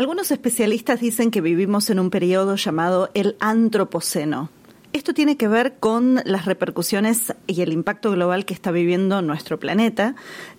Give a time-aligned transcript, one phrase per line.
[0.00, 4.48] Algunos especialistas dicen que vivimos en un periodo llamado el antropoceno.
[4.94, 9.60] Esto tiene que ver con las repercusiones y el impacto global que está viviendo nuestro
[9.60, 10.14] planeta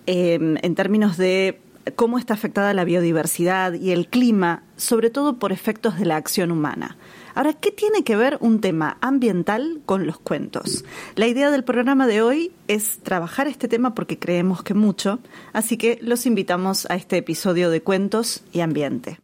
[0.06, 1.58] em, en términos de
[1.96, 6.52] cómo está afectada la biodiversidad y el clima, sobre todo por efectos de la acción
[6.52, 6.96] humana.
[7.34, 10.84] Ahora, ¿qué tiene que ver un tema ambiental con los cuentos?
[11.16, 15.18] La idea del programa de hoy es trabajar este tema porque creemos que mucho,
[15.52, 19.21] así que los invitamos a este episodio de Cuentos y Ambiente.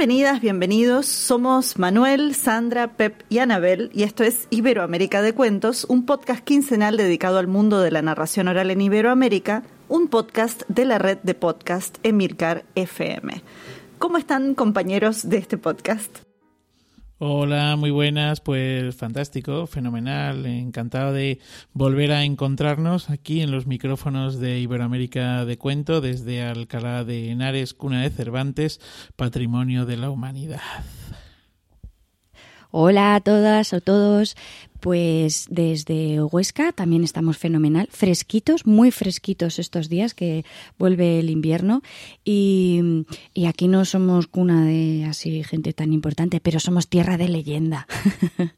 [0.00, 1.04] Bienvenidas, bienvenidos.
[1.04, 6.96] Somos Manuel, Sandra, Pep y Anabel y esto es Iberoamérica de Cuentos, un podcast quincenal
[6.96, 11.34] dedicado al mundo de la narración oral en Iberoamérica, un podcast de la red de
[11.34, 13.42] podcast Emilcar FM.
[13.98, 16.29] ¿Cómo están compañeros de este podcast?
[17.22, 21.38] Hola, muy buenas, pues fantástico, fenomenal, encantado de
[21.74, 27.74] volver a encontrarnos aquí en los micrófonos de Iberoamérica de Cuento desde Alcalá de Henares,
[27.74, 28.80] cuna de Cervantes,
[29.16, 30.62] patrimonio de la humanidad.
[32.70, 34.34] Hola a todas o todos.
[34.80, 40.44] Pues desde Huesca también estamos fenomenal, fresquitos, muy fresquitos estos días que
[40.78, 41.82] vuelve el invierno
[42.24, 47.28] y, y aquí no somos cuna de así gente tan importante, pero somos tierra de
[47.28, 47.86] leyenda.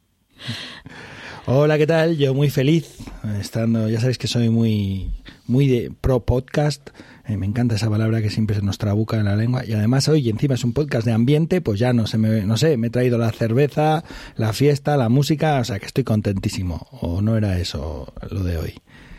[1.47, 2.17] Hola, ¿qué tal?
[2.17, 2.99] Yo muy feliz
[3.41, 5.11] estando, ya sabéis que soy muy
[5.47, 6.91] muy de pro podcast
[7.27, 9.65] eh, me encanta esa palabra que siempre se nos trabuca en la lengua.
[9.65, 12.77] Y además hoy encima es un podcast de ambiente, pues ya no, me, no sé,
[12.77, 14.05] me he traído la cerveza,
[14.37, 16.87] la fiesta, la música, o sea que estoy contentísimo.
[16.91, 18.75] O no era eso lo de hoy.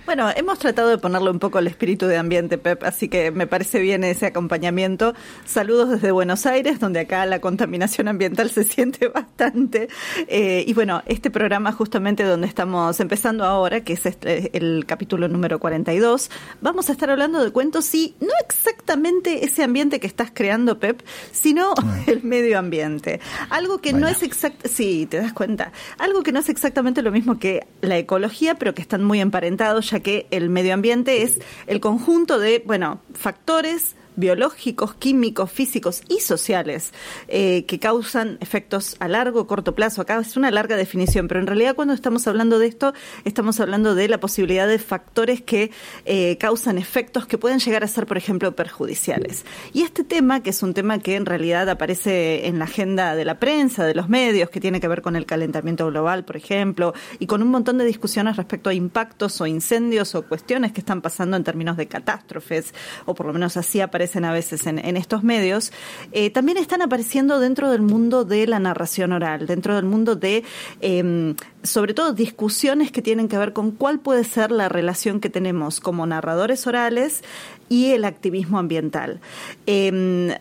[0.06, 3.48] Bueno, hemos tratado de ponerle un poco el espíritu de ambiente, Pep, así que me
[3.48, 5.14] parece bien ese acompañamiento.
[5.46, 9.88] Saludos desde Buenos Aires, donde acá la contaminación ambiental se siente bastante.
[10.28, 15.30] Eh, y bueno, este programa justamente donde estamos empezando ahora, que es este, el capítulo
[15.30, 20.32] número 42, vamos a estar hablando de cuentos y no exactamente ese ambiente que estás
[20.34, 22.04] creando, Pep, sino ah.
[22.08, 23.22] el medio ambiente.
[23.50, 27.12] Algo que no es exacto, sí, te das cuenta, algo que no es exactamente lo
[27.12, 31.80] mismo que la ecología, pero que están muy emparentados que el medio ambiente es el
[31.80, 36.94] conjunto de, bueno, factores biológicos, químicos, físicos y sociales
[37.28, 40.02] eh, que causan efectos a largo o corto plazo.
[40.02, 42.94] Acá es una larga definición, pero en realidad cuando estamos hablando de esto,
[43.26, 45.72] estamos hablando de la posibilidad de factores que
[46.06, 49.46] eh, causan efectos que pueden llegar a ser, por ejemplo, perjudiciales.
[49.74, 53.26] Y este tema, que es un tema que en realidad aparece en la agenda de
[53.26, 56.94] la prensa, de los medios, que tiene que ver con el calentamiento global, por ejemplo,
[57.20, 61.02] y con un montón de discusiones respecto a impactos o incendios o cuestiones que están
[61.02, 62.74] pasando en términos de catástrofes,
[63.06, 65.72] o por lo menos así aparece aparecen a veces en, estos medios,
[66.12, 70.44] eh, también están apareciendo dentro del mundo de la narración oral, dentro del mundo de,
[70.82, 75.30] em, sobre todo, discusiones que tienen que ver con cuál puede ser la relación que
[75.30, 77.24] tenemos como narradores orales
[77.70, 79.22] y el activismo ambiental.
[79.68, 80.34] Em,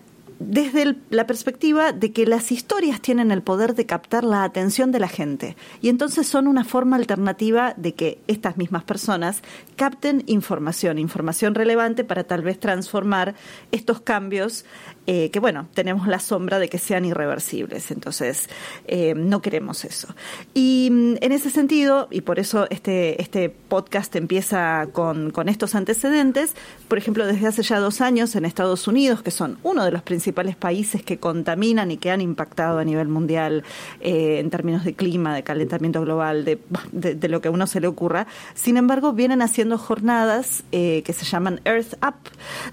[0.48, 5.00] desde la perspectiva de que las historias tienen el poder de captar la atención de
[5.00, 5.56] la gente.
[5.80, 9.42] Y entonces son una forma alternativa de que estas mismas personas
[9.76, 13.34] capten información, información relevante para tal vez transformar
[13.70, 14.64] estos cambios
[15.08, 18.48] eh, que bueno, tenemos la sombra de que sean irreversibles, entonces
[18.86, 20.06] eh, no queremos eso.
[20.54, 25.74] Y mm, en ese sentido, y por eso este, este podcast empieza con, con estos
[25.74, 26.54] antecedentes,
[26.86, 30.02] por ejemplo, desde hace ya dos años en Estados Unidos, que son uno de los
[30.02, 33.64] principales países que contaminan y que han impactado a nivel mundial
[34.00, 36.60] eh, en términos de clima, de calentamiento global, de,
[36.92, 41.24] de, lo que a uno se le ocurra, sin embargo, vienen haciendo jornadas que se
[41.24, 42.14] llaman Earth Up,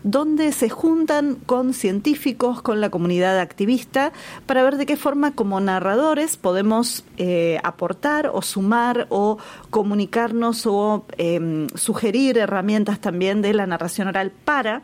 [0.04, 2.19] donde se juntan con científicos,
[2.64, 4.12] con la comunidad activista,
[4.46, 9.38] para ver de qué forma como narradores podemos eh, aportar o sumar o
[9.70, 14.82] comunicarnos o em, sugerir herramientas también de la narración oral para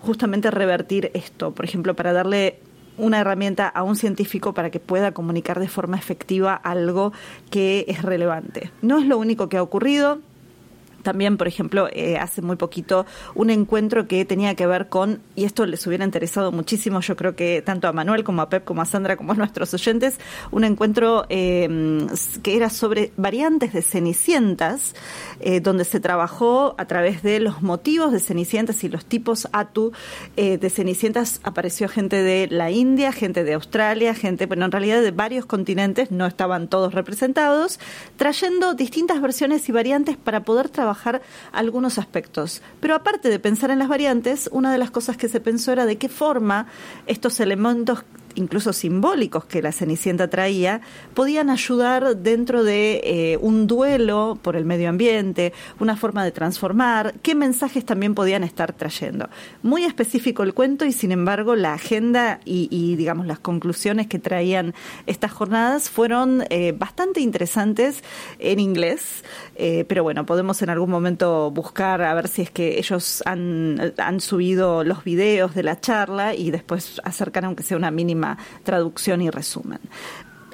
[0.00, 1.52] justamente revertir esto.
[1.52, 2.58] Por ejemplo, para darle
[2.98, 7.12] una herramienta a un científico para que pueda comunicar de forma efectiva algo
[7.50, 8.70] que es relevante.
[8.82, 10.18] No es lo único que ha ocurrido
[11.02, 15.44] también, por ejemplo, eh, hace muy poquito un encuentro que tenía que ver con, y
[15.44, 18.82] esto les hubiera interesado muchísimo, yo creo que tanto a Manuel como a Pep, como
[18.82, 20.18] a Sandra, como a nuestros oyentes,
[20.50, 22.06] un encuentro eh,
[22.42, 24.94] que era sobre variantes de cenicientas,
[25.40, 29.92] eh, donde se trabajó a través de los motivos de cenicientas y los tipos atu
[30.36, 31.40] de cenicientas.
[31.42, 36.10] Apareció gente de la India, gente de Australia, gente, bueno, en realidad de varios continentes,
[36.10, 37.80] no estaban todos representados,
[38.16, 40.91] trayendo distintas versiones y variantes para poder trabajar
[41.52, 42.62] algunos aspectos.
[42.80, 45.86] Pero aparte de pensar en las variantes, una de las cosas que se pensó era
[45.86, 46.66] de qué forma
[47.06, 50.80] estos elementos incluso simbólicos que la Cenicienta traía,
[51.14, 57.14] podían ayudar dentro de eh, un duelo por el medio ambiente, una forma de transformar,
[57.22, 59.28] qué mensajes también podían estar trayendo.
[59.62, 64.74] Muy específico el cuento y sin embargo la agenda y, digamos las conclusiones que traían
[65.06, 68.02] estas jornadas fueron eh, bastante interesantes
[68.38, 69.24] en inglés,
[69.56, 73.94] eh, pero bueno, podemos en algún momento buscar a ver si es que ellos han,
[73.98, 78.21] han subido los videos de la charla y después acercar aunque sea una mínima
[78.64, 79.80] traducción y resumen.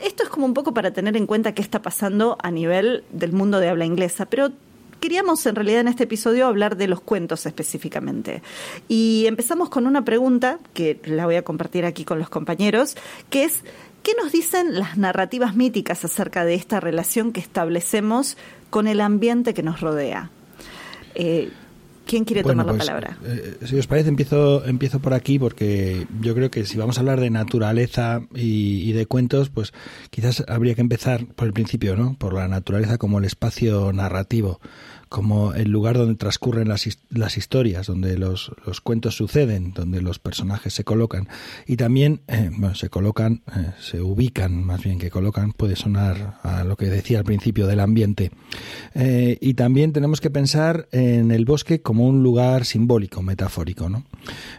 [0.02, 3.32] Esto es como un poco para tener en cuenta qué está pasando a nivel del
[3.32, 4.52] mundo de habla inglesa, pero
[5.00, 8.42] queríamos en realidad en este episodio hablar de los cuentos específicamente.
[8.88, 12.96] Y empezamos con una pregunta que la voy a compartir aquí con los compañeros,
[13.30, 13.62] que es,
[14.02, 18.36] ¿qué nos dicen las narrativas míticas acerca de esta relación que establecemos
[18.70, 20.30] con el ambiente que nos rodea?
[21.14, 21.50] Eh,
[22.08, 23.18] ¿Quién quiere tomar la pues, palabra?
[23.22, 27.00] Eh, si os parece, empiezo, empiezo por aquí porque yo creo que si vamos a
[27.00, 29.74] hablar de naturaleza y, de cuentos, pues
[30.08, 32.16] quizás habría que empezar por el principio, ¿no?
[32.18, 34.58] Por la naturaleza como el espacio narrativo
[35.08, 40.18] como el lugar donde transcurren las, las historias, donde los, los, cuentos suceden, donde los
[40.18, 41.28] personajes se colocan.
[41.66, 46.38] Y también, eh, bueno, se colocan, eh, se ubican, más bien que colocan, puede sonar
[46.42, 48.30] a lo que decía al principio del ambiente.
[48.94, 53.88] Eh, y también tenemos que pensar en el bosque como un lugar simbólico, metafórico.
[53.88, 54.04] ¿no?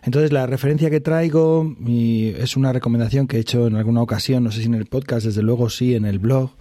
[0.03, 4.51] Entonces, la referencia que traigo es una recomendación que he hecho en alguna ocasión, no
[4.51, 6.51] sé si en el podcast, desde luego sí, en el blog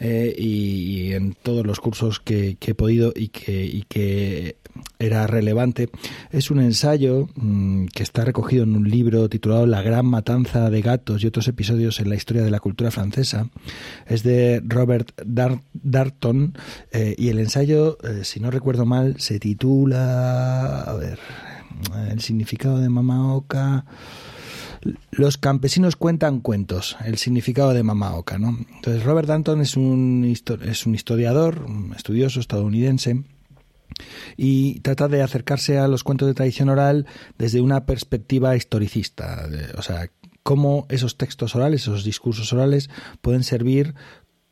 [0.00, 4.56] y, en todos los cursos que, que he podido y y que
[4.98, 5.90] era relevante,
[6.30, 10.82] es un ensayo mm, que está recogido en un libro titulado La gran matanza de
[10.82, 13.48] gatos y otros episodios en la historia de la cultura francesa.
[14.06, 16.56] Es de Robert Darton
[16.92, 21.18] eh, y el ensayo, eh, si no recuerdo mal, se titula, a ver,
[22.10, 23.84] el significado de Mamaoka.
[25.10, 28.56] Los campesinos cuentan cuentos, el significado de Mamaoka, ¿no?
[28.74, 33.24] Entonces Robert Darton es un, es un historiador, un estudioso estadounidense
[34.36, 39.82] y trata de acercarse a los cuentos de tradición oral desde una perspectiva historicista, o
[39.82, 40.10] sea,
[40.42, 42.88] cómo esos textos orales, esos discursos orales
[43.20, 43.94] pueden servir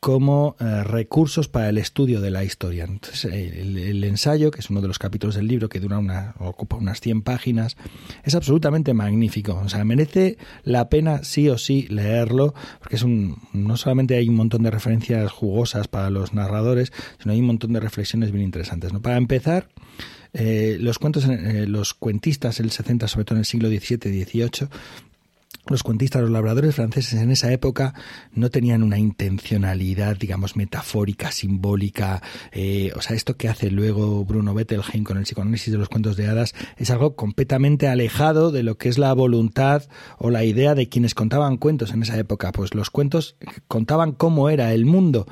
[0.07, 2.85] como eh, recursos para el estudio de la historia.
[2.85, 6.77] Entonces, el, ensayo, que es uno de los capítulos del libro que dura una, ocupa
[6.77, 7.75] unas 100 páginas,
[8.23, 9.61] es absolutamente magnífico.
[9.61, 14.29] O sea, merece la pena sí o sí leerlo, porque es un, no solamente hay
[14.29, 18.45] un montón de referencias jugosas para los narradores, sino hay un montón de reflexiones bien
[18.45, 18.93] interesantes.
[18.93, 19.01] ¿no?
[19.01, 19.67] Para empezar,
[20.31, 24.69] eh, los cuentos, eh, los cuentistas, el 60, sobre todo en el siglo XVII XVIII,
[25.69, 27.93] los cuentistas, los labradores franceses en esa época
[28.31, 32.21] no tenían una intencionalidad, digamos, metafórica, simbólica.
[32.51, 36.17] Eh, o sea, esto que hace luego Bruno Bettelheim con el psicoanálisis de los cuentos
[36.17, 39.83] de hadas es algo completamente alejado de lo que es la voluntad
[40.17, 42.51] o la idea de quienes contaban cuentos en esa época.
[42.51, 43.35] Pues los cuentos
[43.67, 45.27] contaban cómo era el mundo,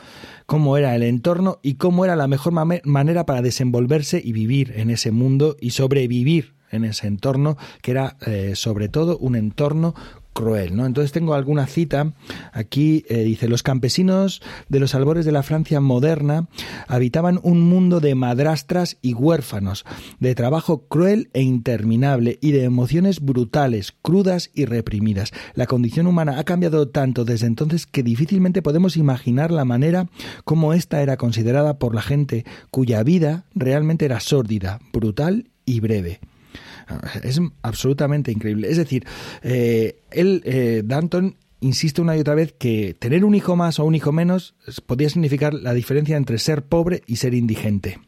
[0.45, 4.89] cómo era el entorno y cómo era la mejor manera para desenvolverse y vivir en
[4.89, 9.95] ese mundo y sobrevivir en ese entorno, que era eh, sobre todo un entorno
[10.35, 10.85] cruel, ¿no?
[10.85, 12.13] Entonces tengo alguna cita
[12.51, 16.49] aquí eh, dice los campesinos de los albores de la Francia moderna
[16.89, 19.85] habitaban un mundo de madrastras y huérfanos,
[20.19, 25.31] de trabajo cruel e interminable y de emociones brutales, crudas y reprimidas.
[25.53, 30.09] La condición humana ha cambiado tanto desde entonces que difícilmente podemos imaginar la manera
[30.43, 36.19] como ésta era considerada por la gente cuya vida realmente era sórdida, brutal y breve.
[37.23, 38.69] Es absolutamente increíble.
[38.69, 39.05] Es decir,
[39.41, 43.85] eh, él, eh, Danton, insiste una y otra vez que tener un hijo más o
[43.85, 47.99] un hijo menos podría significar la diferencia entre ser pobre y ser indigente.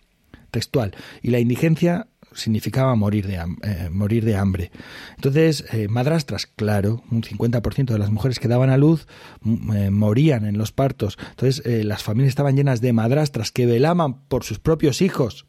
[0.52, 0.96] Textual.
[1.22, 4.72] Y la indigencia significaba morir de, eh, morir de hambre.
[5.16, 9.08] Entonces, madrastras, claro, un 50% de las mujeres que daban a luz
[9.42, 11.18] morían en los partos.
[11.32, 15.48] Entonces, las familias estaban llenas de madrastras que velaban por sus propios hijos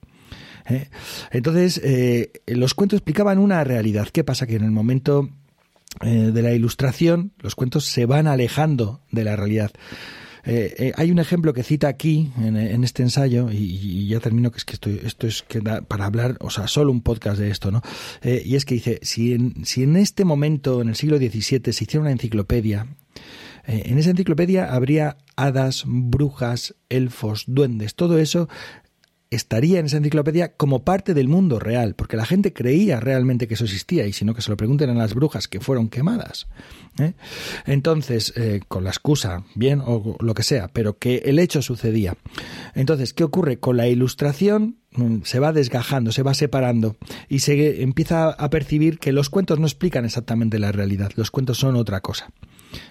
[0.69, 0.89] ¿eh?
[1.31, 4.09] Entonces, eh, los cuentos explicaban una realidad.
[4.13, 4.47] ¿Qué pasa?
[4.47, 5.29] Que en el momento
[6.03, 9.73] eh, de la ilustración, los cuentos se van alejando de la realidad.
[10.97, 14.73] Hay un ejemplo que cita aquí en, este ensayo y, ya termino que es que
[14.73, 17.83] esto, esto es que da para hablar, o sea, solo un podcast de esto, ¿no?
[18.23, 21.85] y es que dice si en, si en este momento en el siglo XVII se
[21.85, 22.87] hiciera una enciclopedia
[23.69, 28.49] en esa enciclopedia habría hadas, brujas, elfos, duendes, todo eso
[29.31, 33.55] estaría en esa enciclopedia como parte del mundo real, porque la gente creía realmente que
[33.55, 36.47] eso existía, y si no que se lo pregunten a las brujas que fueron quemadas.
[36.99, 37.13] ¿eh?
[37.67, 42.17] Entonces, eh, con la excusa, bien, o lo que sea, pero que el hecho sucedía.
[42.75, 43.59] Entonces, ¿qué ocurre?
[43.59, 46.97] Con la ilustración mm, se va desgajando, se va separando
[47.29, 51.59] y se empieza a percibir que los cuentos no explican exactamente la realidad, los cuentos
[51.59, 52.31] son otra cosa.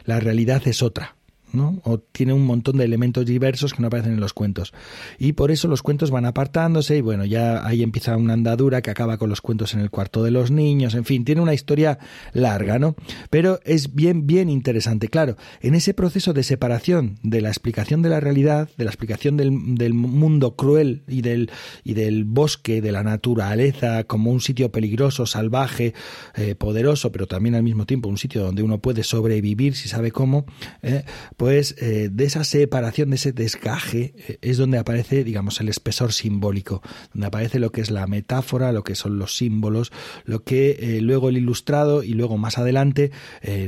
[0.06, 1.16] La realidad es otra.
[1.54, 1.82] ¿No?
[1.84, 4.74] O tiene un montón de elementos diversos que no aparecen en los cuentos.
[5.18, 8.92] Y por eso los cuentos van apartándose y bueno, ya ahí empieza una andadura que
[8.92, 12.00] acaba con los cuentos en el cuarto de los niños, en fin, tiene una historia
[12.34, 12.96] larga, ¿no?
[13.30, 15.08] Pero es bien, bien interesante.
[15.08, 19.38] Claro, en ese proceso de separación de la explicación de la realidad, de la explicación
[19.38, 21.52] del, del mundo cruel y del,
[21.84, 25.94] y del bosque, de la naturaleza, como un sitio peligroso, salvaje,
[26.36, 30.12] eh, poderoso, pero también al mismo tiempo un sitio donde uno puede sobrevivir si sabe
[30.12, 30.46] cómo,
[30.82, 31.04] eh,
[31.38, 36.82] pues de esa separación, de ese desgaje, eh, es donde aparece, digamos, el espesor simbólico,
[37.14, 39.92] donde aparece lo que es la metáfora, lo que son los símbolos,
[40.26, 43.12] lo que eh, luego el ilustrado y luego más adelante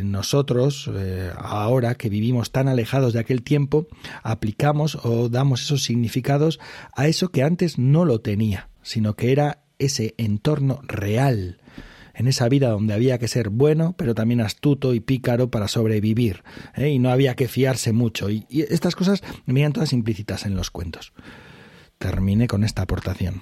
[0.04, 0.90] nosotros,
[1.38, 3.88] ahora que vivimos tan alejados de aquel tiempo,
[4.24, 6.60] aplicamos o damos esos significados
[6.96, 11.59] a eso que antes no lo tenía, sino que era ese entorno real
[12.20, 16.44] en esa vida donde había que ser bueno, pero también astuto y pícaro para sobrevivir,
[16.76, 16.90] ¿eh?
[16.90, 18.30] y no había que fiarse mucho.
[18.30, 21.14] Y, estas cosas venían todas implícitas en los cuentos.
[21.98, 23.42] Termine con esta aportación.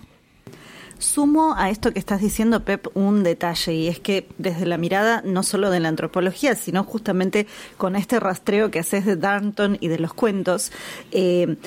[1.00, 5.24] Sumo a esto que estás diciendo, Pep, un detalle, y es que desde la mirada
[5.26, 9.88] no solo de la antropología, sino justamente con este rastreo que haces de Darnton y
[9.88, 10.72] de los cuentos,
[11.12, 11.58] eh,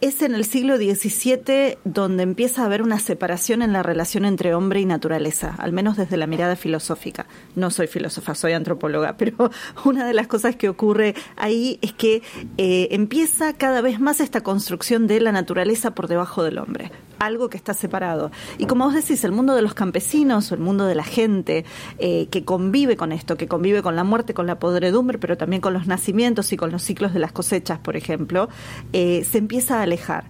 [0.00, 4.54] es en el siglo XVII donde empieza a haber una separación en la relación entre
[4.54, 7.26] hombre y naturaleza, al menos desde la mirada filosófica.
[7.54, 9.50] No soy filósofa, soy antropóloga, pero
[9.84, 12.22] una de las cosas que ocurre ahí es que
[12.58, 17.48] eh, empieza cada vez más esta construcción de la naturaleza por debajo del hombre algo
[17.48, 18.30] que está separado.
[18.58, 21.64] Y como vos decís, el mundo de los campesinos o el mundo de la gente
[21.98, 25.62] eh, que convive con esto, que convive con la muerte, con la podredumbre, pero también
[25.62, 28.48] con los nacimientos y con los ciclos de las cosechas, por ejemplo,
[28.92, 30.24] eh, se empieza a alejar.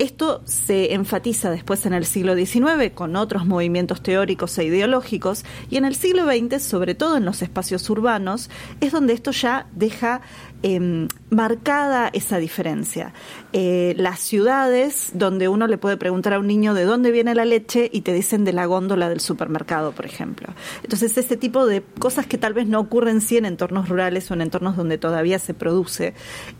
[0.00, 5.76] Esto se enfatiza después en el siglo XIX con otros movimientos teóricos e ideológicos y
[5.76, 8.48] en el siglo XX, sobre todo en los espacios urbanos,
[8.80, 10.22] es donde esto ya deja
[10.62, 13.14] Em, marcada esa diferencia.
[13.54, 17.46] Eh, las ciudades donde uno le puede preguntar a un niño de dónde viene la
[17.46, 20.48] leche y te dicen de la góndola del supermercado, por ejemplo.
[20.82, 24.34] Entonces, ese tipo de cosas que tal vez no ocurren sí en entornos rurales o
[24.34, 26.12] en entornos donde todavía se produce,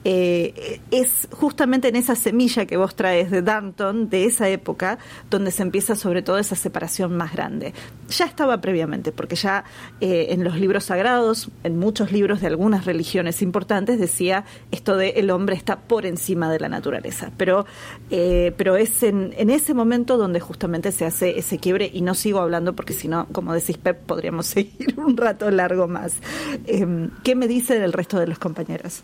[0.05, 4.99] eh, es justamente en esa semilla que vos traes de Danton, de esa época,
[5.31, 7.75] donde se empieza sobre todo esa separación más grande.
[8.09, 9.65] Ya estaba previamente, porque ya
[10.01, 15.11] eh, en los libros sagrados, en muchos libros de algunas religiones importantes, decía esto de
[15.11, 17.67] el hombre está por encima de la naturaleza, pero,
[18.11, 22.41] eh, pero es en, ese momento donde justamente se hace ese quiebre y no sigo
[22.41, 26.15] hablando porque si no, como decís Pep, podríamos seguir un rato largo más.
[26.67, 29.03] Em, ¿Qué me dice del resto de los compañeros?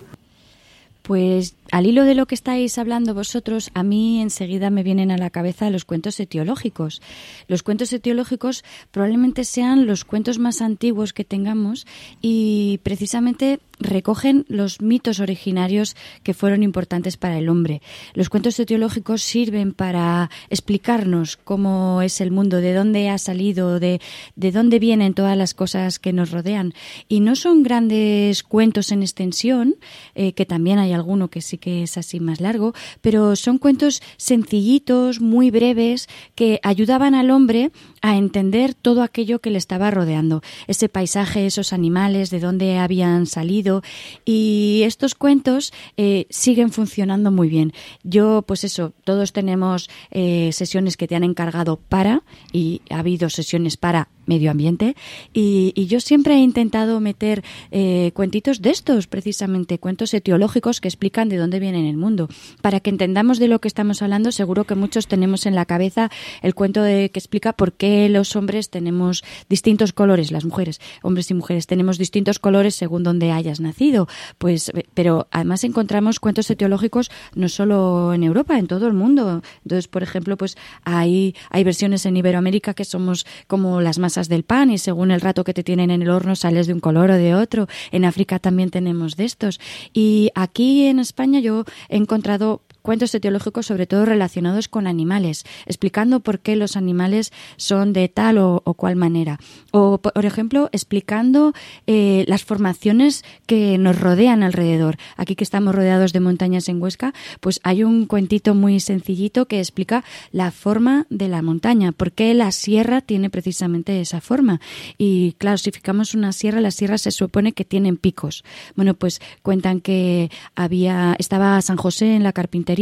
[1.02, 5.18] Pues al hilo de lo que estáis hablando vosotros, a mí enseguida me vienen a
[5.18, 7.02] la cabeza los cuentos etiológicos.
[7.49, 11.87] Los cuentos etiológicos probablemente sean los cuentos más antiguos que tengamos
[12.20, 17.82] y precisamente recogen los mitos originarios que fueron importantes para el hombre.
[18.14, 24.00] Los cuentos etiológicos sirven para explicarnos cómo es el mundo, de dónde ha salido, de,
[24.35, 26.73] de dónde vienen todas las cosas que nos rodean.
[27.08, 29.76] Y no son grandes cuentos en extensión,
[30.14, 34.02] eh, que también hay alguno que sí que es así más largo, pero son cuentos
[34.16, 37.70] sencillitos, muy breves, que ayudaban al hombre
[38.06, 43.26] a entender todo aquello que le estaba rodeando, ese paisaje, esos animales, de dónde habían
[43.26, 43.82] salido
[44.25, 47.72] y estos cuentos eh, siguen funcionando muy bien.
[48.04, 52.22] Yo, pues eso, todos tenemos eh, sesiones que te han encargado para
[52.52, 54.96] y ha habido sesiones para medio ambiente
[55.32, 61.28] y, yo siempre he intentado meter eh, cuentitos de estos, precisamente cuentos etiológicos que explican
[61.28, 62.28] de dónde viene el mundo.
[62.60, 66.10] Para que entendamos de lo que estamos hablando, seguro que muchos tenemos en la cabeza
[66.42, 71.30] el cuento de, que explica por qué los hombres tenemos distintos colores, las mujeres, hombres
[71.30, 74.08] y mujeres tenemos distintos colores según donde hayas nacido.
[74.38, 79.42] Pues, eh, pero además encontramos cuentos etiológicos no solo en Europa, en todo el mundo.
[79.64, 84.44] Entonces, por ejemplo, pues hay, hay versiones en Iberoamérica que somos como las masas del
[84.44, 87.10] pan y según el rato que te tienen en el horno sales de un color
[87.10, 87.66] o de otro.
[87.90, 89.60] En África también tenemos de estos.
[89.92, 96.20] Y aquí en España yo he encontrado cuentos etiológicos sobre todo relacionados con animales, explicando
[96.20, 99.40] por qué los animales son de tal o, cual manera.
[99.72, 101.52] O, por ejemplo, explicando
[101.88, 104.98] eh, las formaciones que nos rodean alrededor.
[105.16, 109.58] Aquí que estamos rodeados de montañas en Huesca, pues hay un cuentito muy sencillito que
[109.58, 114.60] explica la forma de la montaña, por qué la sierra tiene precisamente esa forma.
[114.96, 118.44] Y claro, si fijamos una sierra, las sierras se supone que tienen picos.
[118.76, 122.75] Bueno, pues cuentan que había, estaba San José en la carpintería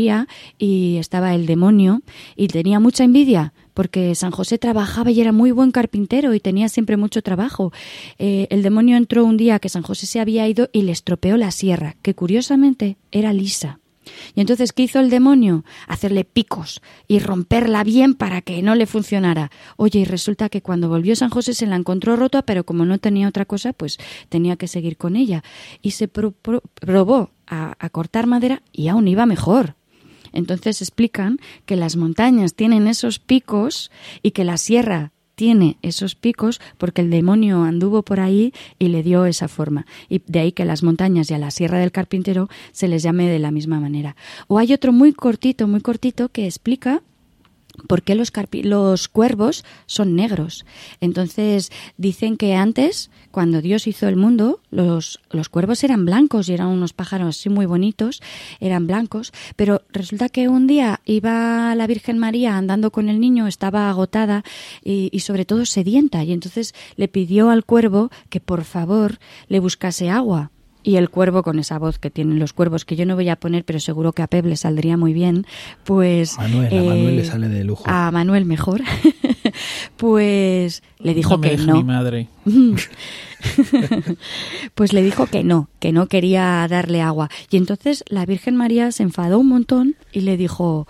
[0.58, 2.02] y estaba el demonio
[2.36, 6.68] y tenía mucha envidia porque San José trabajaba y era muy buen carpintero y tenía
[6.68, 7.72] siempre mucho trabajo.
[8.18, 11.36] Eh, el demonio entró un día que San José se había ido y le estropeó
[11.36, 13.80] la sierra, que curiosamente era lisa.
[14.34, 15.64] Y entonces, ¿qué hizo el demonio?
[15.88, 19.50] Hacerle picos y romperla bien para que no le funcionara.
[19.76, 22.98] Oye, y resulta que cuando volvió San José se la encontró rota, pero como no
[22.98, 23.98] tenía otra cosa, pues
[24.28, 25.42] tenía que seguir con ella.
[25.80, 29.74] Y se probó a cortar madera y aún iba mejor.
[30.34, 33.90] Entonces explican que las montañas tienen esos picos
[34.22, 39.02] y que la sierra tiene esos picos porque el demonio anduvo por ahí y le
[39.02, 39.86] dio esa forma.
[40.08, 43.28] Y de ahí que las montañas y a la Sierra del Carpintero se les llame
[43.28, 44.16] de la misma manera.
[44.48, 47.02] O hay otro muy cortito, muy cortito que explica
[47.88, 50.64] por qué los, los cuervos son negros.
[51.00, 56.54] Entonces dicen que antes, cuando Dios hizo el mundo, los, los cuervos eran blancos y
[56.54, 58.22] eran unos pájaros así muy bonitos,
[58.60, 63.46] eran blancos, pero resulta que un día iba la Virgen María andando con el niño,
[63.46, 64.44] estaba agotada
[64.82, 69.60] y, y sobre todo sedienta, y entonces le pidió al cuervo que por favor le
[69.60, 70.50] buscase agua
[70.84, 73.36] y el cuervo con esa voz que tienen los cuervos, que yo no voy a
[73.36, 75.46] poner, pero seguro que a Pep le saldría muy bien,
[75.82, 76.36] pues...
[76.38, 77.84] Manuel, a Manuel le eh, sale de lujo.
[77.86, 78.82] A Manuel mejor.
[79.96, 81.76] pues le dijo que no.
[81.76, 82.28] Mi madre.
[84.74, 87.30] pues le dijo que no, que no quería darle agua.
[87.50, 90.86] Y entonces la Virgen María se enfadó un montón y le dijo,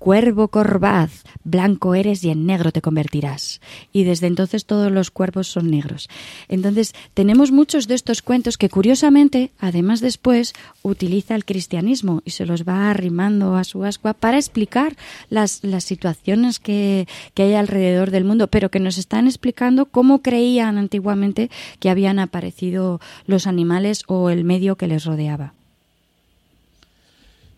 [0.00, 3.60] Cuervo corvaz, blanco eres y en negro te convertirás.
[3.92, 6.08] Y desde entonces todos los cuervos son negros.
[6.48, 12.46] Entonces tenemos muchos de estos cuentos que curiosamente, además después, utiliza el cristianismo y se
[12.46, 14.96] los va arrimando a su ascua para explicar
[15.28, 20.22] las, las situaciones que, que hay alrededor del mundo, pero que nos están explicando cómo
[20.22, 25.52] creían antiguamente que habían aparecido los animales o el medio que les rodeaba.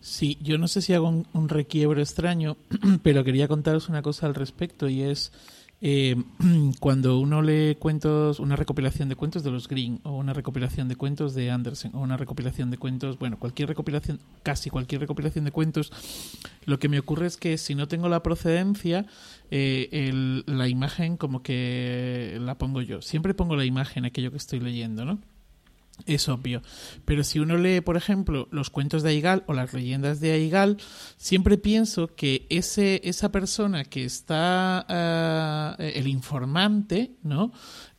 [0.03, 2.57] Sí, yo no sé si hago un, requiebro extraño,
[3.03, 5.31] pero quería contaros una cosa al respecto y es
[5.79, 6.21] eh,
[6.81, 10.97] cuando uno lee cuentos, una recopilación de cuentos de los Green o una recopilación de
[10.97, 15.51] cuentos de Andersen o una recopilación de cuentos, bueno, cualquier recopilación, casi cualquier recopilación de
[15.51, 15.93] cuentos,
[16.65, 19.05] lo que me ocurre es que si no tengo la procedencia,
[19.51, 23.01] eh, la imagen como que la pongo yo.
[23.01, 25.19] Siempre pongo la imagen, aquello que estoy leyendo, ¿no?
[26.05, 26.61] Es obvio.
[27.05, 30.77] Pero si uno lee, por ejemplo, los cuentos de Aigal o las leyendas de Aigal,
[31.17, 37.51] siempre pienso que ese, esa persona que está, ah, el informante, ¿no?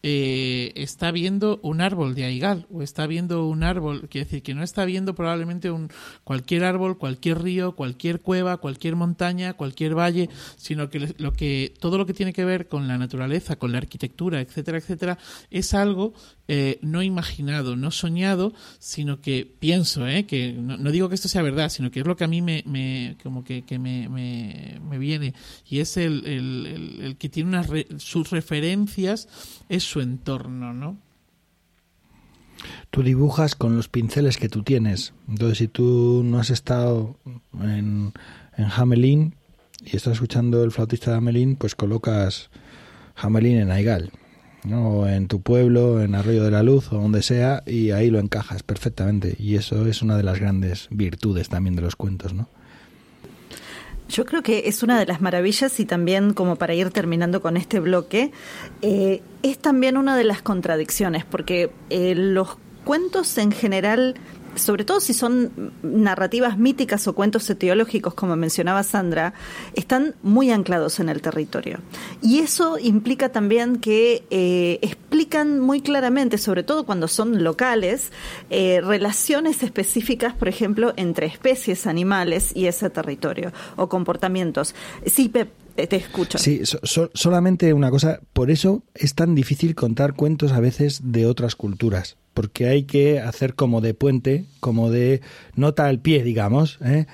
[0.06, 4.52] Eh, está viendo un árbol de Aigal o está viendo un árbol, quiere decir que
[4.52, 5.88] no está viendo probablemente un
[6.24, 10.28] cualquier árbol, cualquier río, cualquier cueva, cualquier montaña, cualquier valle,
[10.58, 13.78] sino que lo que todo lo que tiene que ver con la naturaleza, con la
[13.78, 15.16] arquitectura, etcétera, etcétera,
[15.50, 16.12] es algo
[16.46, 21.40] eh, no imaginado, no soñado, sino que pienso, eh, que no, digo que esto sea
[21.40, 24.78] verdad, sino que es lo que a mí me, me como que, que me, me,
[24.86, 25.32] me, viene
[25.68, 29.26] y es el, el, el, que tiene unas sus referencias
[29.70, 30.98] es su entorno, ¿no?
[32.90, 35.14] Tú dibujas con los pinceles que tú tienes.
[35.28, 37.16] Entonces, si tú no has estado
[37.54, 38.12] en,
[38.56, 39.34] en Hamelin
[39.82, 42.50] y estás escuchando el flautista de Hamelin, pues colocas
[43.16, 44.12] Hamelin en Aigal
[44.64, 45.08] ¿no?
[45.08, 48.62] en tu pueblo, en Arroyo de la Luz o donde sea, y ahí lo encajas
[48.62, 49.36] perfectamente.
[49.38, 52.48] Y eso es una de las grandes virtudes también de los cuentos, ¿no?
[54.08, 57.56] Yo creo que es una de las maravillas y también como para ir terminando con
[57.56, 58.32] este bloque,
[58.82, 64.14] eh, es también una de las contradicciones, porque eh, los cuentos en general
[64.56, 69.34] sobre todo si son narrativas míticas o cuentos etiológicos, como mencionaba Sandra,
[69.74, 71.78] están muy anclados en el territorio.
[72.22, 78.10] Y eso implica también que eh, explican muy claramente, sobre todo cuando son locales,
[78.50, 84.74] eh, relaciones específicas, por ejemplo, entre especies animales y ese territorio, o comportamientos.
[85.06, 86.38] Sí, Pep, te escucho.
[86.38, 86.62] Sí,
[87.14, 92.16] solamente una cosa, por eso es tan difícil contar cuentos a veces de otras culturas
[92.34, 95.20] porque hay que hacer como de puente, como de
[95.54, 96.78] nota al pie, digamos.
[96.84, 97.06] ¿eh?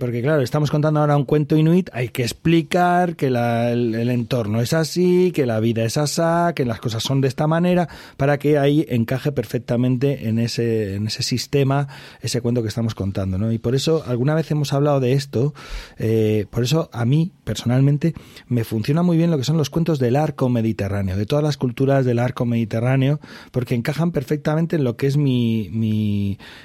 [0.00, 4.72] porque claro, estamos contando ahora un cuento inuit, hay que explicar que el, entorno es
[4.72, 8.58] así, que la vida es asá, que las cosas son de esta manera, para que
[8.58, 11.88] ahí encaje perfectamente en ese, en ese sistema
[12.22, 13.36] ese cuento que estamos contando.
[13.38, 13.52] ¿no?
[13.52, 15.52] Y por eso alguna vez hemos hablado de esto,
[15.98, 18.14] eh, por eso a mí personalmente
[18.48, 21.58] me funciona muy bien lo que son los cuentos del arco mediterráneo, de todas las
[21.58, 23.20] culturas del arco mediterráneo,
[23.52, 25.68] porque encajan perfectamente en lo que es mi,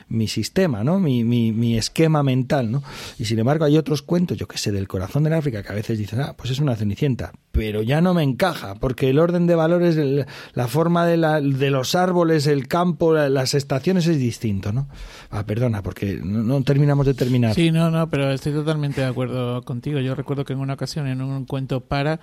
[0.10, 1.00] mi, sistema, ¿no?
[1.00, 2.84] Mi, mi, esquema mental, ¿no?
[3.18, 5.76] Y sin embargo hay otros cuentos, yo que sé, del corazón del África, que a
[5.76, 9.48] veces dicen, ah, pues es una cenicienta, pero ya no me encaja, porque el orden
[9.48, 14.72] de valores, la forma de, la, de los árboles, el campo, las estaciones es distinto,
[14.72, 14.88] ¿no?
[15.30, 17.56] Ah, perdona, porque no, terminamos de terminar.
[17.56, 20.00] Sí, no, no, pero estoy totalmente de acuerdo contigo.
[20.00, 22.20] Yo recuerdo que en una ocasión, en un cuento para,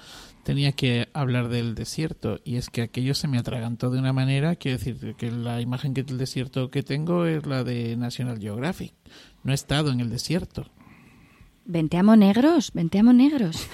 [0.47, 4.55] tenía que hablar del desierto y es que aquello se me atragantó de una manera,
[4.55, 8.95] quiero decir que la imagen que del desierto que tengo es la de National Geographic.
[9.43, 10.71] No he estado en el desierto.
[11.65, 13.67] Venteamo negros, venteamo negros.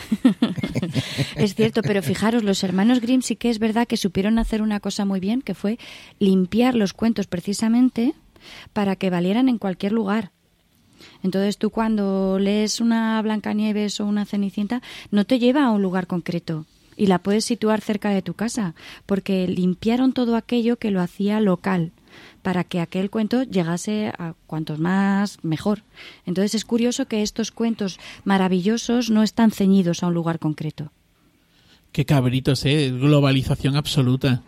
[1.36, 4.80] es cierto, pero fijaros, los hermanos Grimm sí que es verdad que supieron hacer una
[4.80, 5.78] cosa muy bien, que fue
[6.20, 8.14] limpiar los cuentos precisamente
[8.72, 10.32] para que valieran en cualquier lugar.
[11.22, 16.06] Entonces tú cuando lees una Blancanieves o una Cenicienta no te lleva a un lugar
[16.06, 18.74] concreto y la puedes situar cerca de tu casa
[19.06, 21.92] porque limpiaron todo aquello que lo hacía local
[22.42, 25.82] para que aquel cuento llegase a cuantos más mejor.
[26.26, 30.90] Entonces es curioso que estos cuentos maravillosos no están ceñidos a un lugar concreto.
[31.92, 32.90] Qué cabritos, ¿eh?
[32.90, 34.42] Globalización absoluta.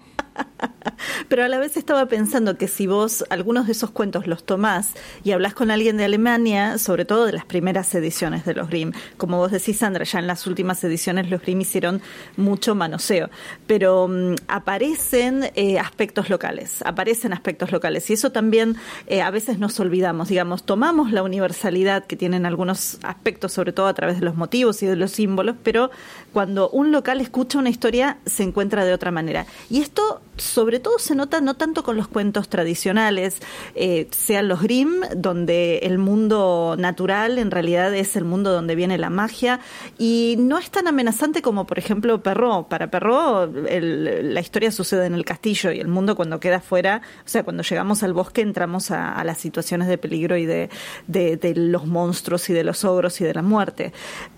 [1.29, 4.91] Pero a la vez estaba pensando que si vos algunos de esos cuentos los tomás
[5.23, 8.93] y hablas con alguien de Alemania, sobre todo de las primeras ediciones de los Grimm,
[9.17, 12.03] como vos decís, Sandra, ya en las últimas ediciones los Grimm hicieron
[12.37, 13.31] mucho manoseo,
[13.67, 19.59] pero mm, aparecen eh, aspectos locales, aparecen aspectos locales y eso también eh, a veces
[19.59, 24.25] nos olvidamos, digamos, tomamos la universalidad que tienen algunos aspectos, sobre todo a través de
[24.25, 25.91] los motivos y de los símbolos, pero
[26.33, 29.47] cuando un local escucha una historia se encuentra de otra manera.
[29.71, 33.41] Y esto sobre todo se nota no tanto con los cuentos tradicionales,
[33.75, 38.99] eh, sean los Grimm, donde el mundo natural en realidad es el mundo donde viene
[38.99, 39.61] la magia
[39.99, 42.69] y no es tan amenazante como por ejemplo Perrault.
[42.69, 47.29] Para Perrault la historia sucede en el castillo y el mundo cuando queda fuera, o
[47.29, 50.69] sea, cuando llegamos al bosque entramos a, las situaciones de peligro y de,
[51.07, 53.93] de los monstruos y de los ogros y de la muerte.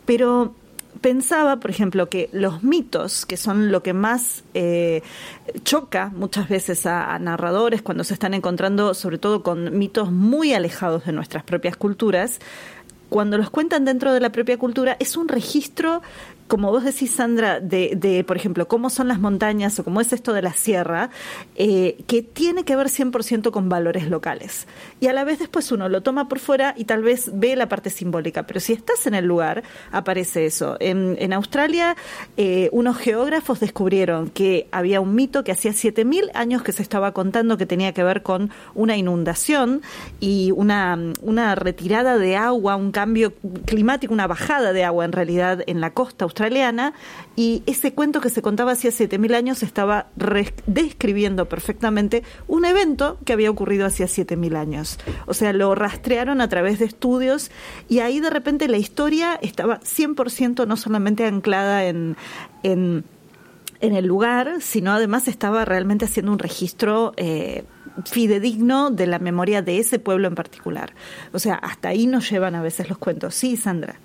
[0.04, 0.54] Pero
[1.00, 5.02] pensaba, por ejemplo, que los mitos, que son lo que más eh,
[5.64, 11.06] choca muchas veces a, narradores cuando se están encontrando, sobre todo con mitos muy alejados
[11.06, 12.40] de nuestras propias culturas,
[13.08, 16.02] cuando los cuentan dentro de la propia cultura, es un registro
[16.48, 20.12] como vos decís, Sandra, de, de, por ejemplo, cómo son las montañas o cómo es
[20.12, 21.10] esto de la sierra,
[21.56, 24.66] eh, que tiene que ver 100% con valores locales.
[25.00, 27.68] Y a la vez después uno lo toma por fuera y tal vez ve la
[27.68, 30.76] parte simbólica, pero si estás en el lugar, aparece eso.
[30.80, 31.96] En, Australia,
[32.36, 37.12] eh, unos geógrafos descubrieron que había un mito que hacía 7.000 años que se estaba
[37.12, 39.82] contando que tenía que ver con una inundación
[40.20, 45.64] y una, una retirada de agua, un cambio climático, una bajada de agua en realidad
[45.66, 46.35] en la costa australiana
[47.36, 50.08] y ese cuento que se contaba hacía 7.000 años estaba
[50.66, 54.98] describiendo perfectamente un evento que había ocurrido hacía 7.000 años.
[55.26, 57.50] O sea, lo rastrearon a través de estudios
[57.88, 62.16] y ahí de repente la historia estaba 100% no solamente anclada en,
[62.62, 63.04] en,
[63.80, 67.64] el lugar, sino además estaba realmente haciendo un registro eh,
[68.04, 70.92] fidedigno de la memoria de ese pueblo en particular.
[71.32, 73.34] O sea, hasta ahí nos llevan a veces los cuentos.
[73.34, 73.96] Sí, Sandra.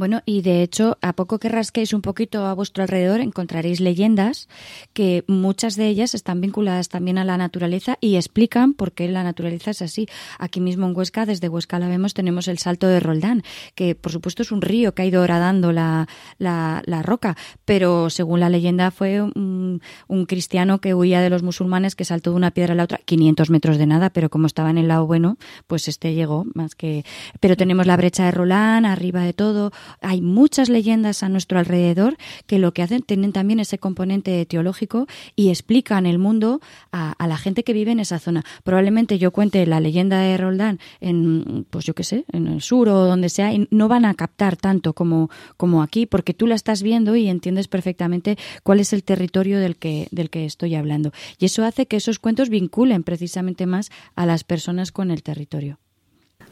[0.00, 4.48] Bueno, y de hecho, a poco que rasquéis un poquito a vuestro alrededor, encontraréis leyendas
[4.94, 9.22] que muchas de ellas están vinculadas también a la naturaleza y explican por qué la
[9.24, 10.08] naturaleza es así.
[10.38, 13.42] Aquí mismo en Huesca, desde Huesca la vemos, tenemos el Salto de Roldán,
[13.74, 16.08] que por supuesto es un río que ha ido horadando la,
[16.38, 17.36] la, roca,
[17.66, 22.30] pero según la leyenda fue un, un, cristiano que huía de los musulmanes que saltó
[22.30, 24.88] de una piedra a la otra, 500 metros de nada, pero como estaba en el
[24.88, 25.36] lado bueno,
[25.66, 27.04] pues este llegó más que...
[27.38, 32.16] Pero tenemos la brecha de Roldán, arriba de todo, hay muchas leyendas a nuestro alrededor
[32.46, 36.60] que lo que hacen tienen también ese componente teológico y explican el mundo
[36.92, 38.44] a, la gente que vive en esa zona.
[38.64, 42.88] Probablemente yo cuente la leyenda de Roldán en, pues yo qué sé, en el sur
[42.88, 46.54] o donde sea, y no van a captar tanto como, como aquí, porque tú la
[46.54, 51.12] estás viendo y entiendes perfectamente cuál es el territorio del que, del que estoy hablando.
[51.38, 55.78] Y eso hace que esos cuentos vinculen precisamente más a las personas con el territorio.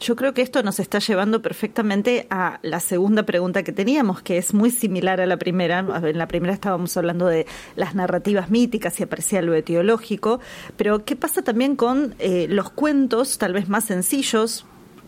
[0.00, 4.38] Yo creo que esto nos está llevando perfectamente a la segunda pregunta que teníamos, que
[4.38, 5.80] es muy similar a la primera.
[5.80, 10.38] En la primera estábamos hablando de las narrativas míticas y aparecía lo etiológico,
[10.76, 14.66] pero ¿qué pasa también con eh, los cuentos, tal vez más sencillos,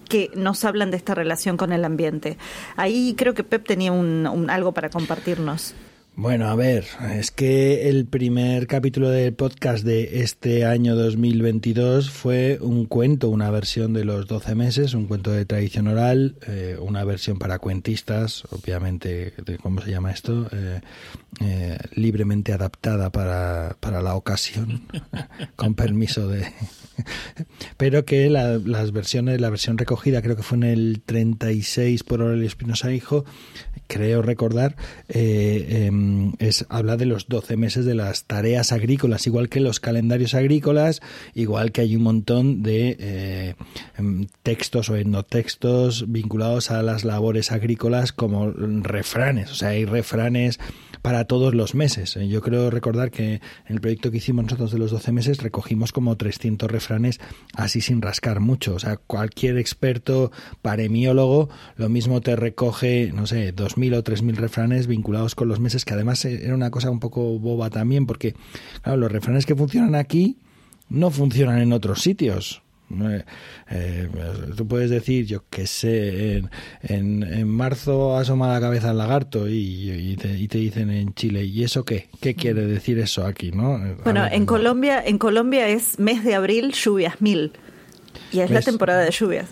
[0.08, 2.36] que nos hablan de esta relación con el ambiente?
[2.74, 5.74] Ahí creo que Pep tenía un, algo para compartirnos.
[6.16, 12.58] Bueno, a ver, es que el primer capítulo del podcast de este año 2022 fue
[12.60, 17.04] un cuento, una versión de los 12 meses, un cuento de tradición oral, eh, una
[17.04, 20.48] versión para cuentistas, obviamente, de, ¿cómo se llama esto?
[20.52, 20.80] Eh,
[21.40, 24.82] eh, libremente adaptada para, para la ocasión,
[25.56, 26.44] con permiso de...
[27.78, 32.46] Pero que las versiones, la versión recogida creo que fue en el 36 por Aurelio
[32.46, 33.24] Espinosa Hijo,
[33.86, 34.76] creo recordar,
[35.08, 39.80] eh, em, es habla de los 12 meses de las tareas agrícolas, igual que los
[39.80, 41.00] calendarios agrícolas,
[41.34, 43.54] igual que hay un montón de eh,
[43.98, 50.58] em, textos o etnotextos vinculados a las labores agrícolas como refranes, o sea, hay refranes
[51.02, 52.16] para todos los meses.
[52.16, 55.42] Eh, yo creo recordar que en el proyecto que hicimos nosotros de los 12 meses
[55.42, 57.20] recogimos como 300 refranes
[57.54, 58.74] así sin rascar mucho.
[58.74, 60.30] O sea, cualquier experto
[60.62, 65.84] paremiólogo lo mismo te recoge, no sé, 2.000 o 3.000 refranes vinculados con los meses,
[65.84, 68.34] que además era una cosa un poco boba también, porque
[68.82, 70.38] claro, los refranes que funcionan aquí
[70.88, 72.62] no funcionan en otros sitios.
[73.70, 74.08] Eh,
[74.56, 76.42] tú puedes decir, yo que sé,
[76.82, 81.44] en, en, marzo asoma la cabeza el lagarto y, te, y, te, dicen en Chile,
[81.44, 82.08] ¿y eso qué?
[82.20, 83.52] ¿Qué quiere decir eso aquí?
[83.52, 83.80] ¿no?
[84.04, 87.52] Bueno, en Colombia, en Colombia es mes de abril, lluvias mil.
[88.32, 89.48] Y es la temporada de lluvias.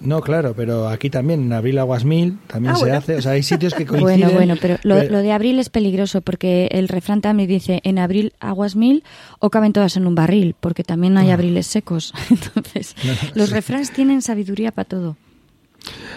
[0.00, 3.16] No, claro, pero aquí también, en abril aguas mil, también ah, se hace.
[3.16, 4.20] O sea, hay sitios que coinciden.
[4.20, 8.32] Bueno, bueno, pero lo, de abril es peligroso porque el refrán también dice en abril
[8.40, 9.04] aguas mil
[9.38, 11.34] o caben todas en un barril, porque también hay ah.
[11.34, 12.12] abriles secos.
[12.30, 12.94] Entonces,
[13.34, 15.16] los refranes tienen sabiduría para todo.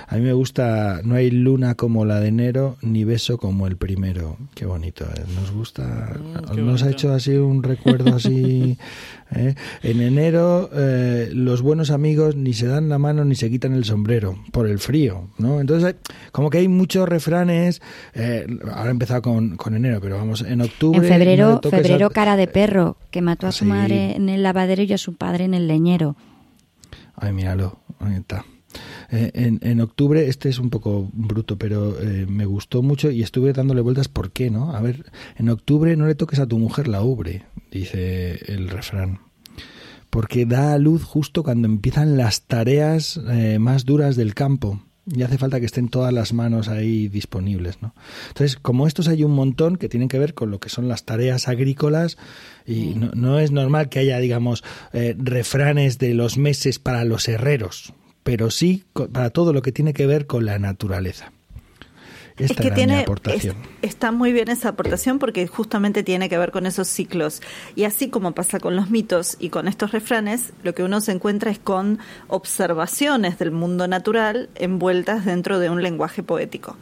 [0.08, 3.78] A mí me gusta, no hay luna como la de enero, ni beso como el
[3.78, 4.38] primero.
[4.56, 5.24] Qué bonito, ¿eh?
[5.36, 6.18] nos gusta,
[6.52, 8.78] mm, nos ha hecho así un recuerdo así.
[9.36, 9.54] ¿eh?
[9.84, 13.86] En enero eh, los buenos amigos ni se dan la mano ni se quitan el
[13.86, 15.62] sombrero por el frío, ¿no?
[15.62, 15.96] Entonces,
[16.32, 17.82] como que hay muchos refranes,
[18.74, 21.00] ahora he empezado con, con, enero, pero vamos, en octubre...
[21.00, 24.94] En febrero, febrero cara de perro, que mató a su madre en el lavadero y
[24.94, 26.16] a su padre en el leñero.
[27.16, 28.46] Ay, míralo, ahí está.
[29.12, 33.24] Eh, en, en, octubre, este es un poco bruto, pero eh, me gustó mucho y
[33.24, 34.76] estuve dándole vueltas por qué, ¿no?
[34.76, 39.20] A ver, en octubre no le toques a tu mujer la ubre, dice el refrán.
[40.10, 45.24] Porque da a luz justo cuando empiezan las tareas eh, más duras del campo y
[45.24, 47.96] hace falta que estén todas las manos ahí disponibles, ¿no?
[48.28, 51.04] Entonces, como estos hay un montón que tienen que ver con lo que son las
[51.04, 52.18] tareas agrícolas
[52.64, 57.94] y no, no es normal que haya, digamos, refranes de los meses para los herreros,
[58.30, 61.32] pero sí para todo lo que tiene que ver con la naturaleza.
[62.38, 63.58] Esta es que tiene, aportación.
[63.82, 67.42] está muy bien esa aportación porque justamente tiene que ver con esos ciclos.
[67.76, 71.12] Y así como pasa con los mitos y con estos refranes, lo que uno se
[71.12, 76.78] encuentra es con observaciones del mundo natural envueltas dentro de un lenguaje poético.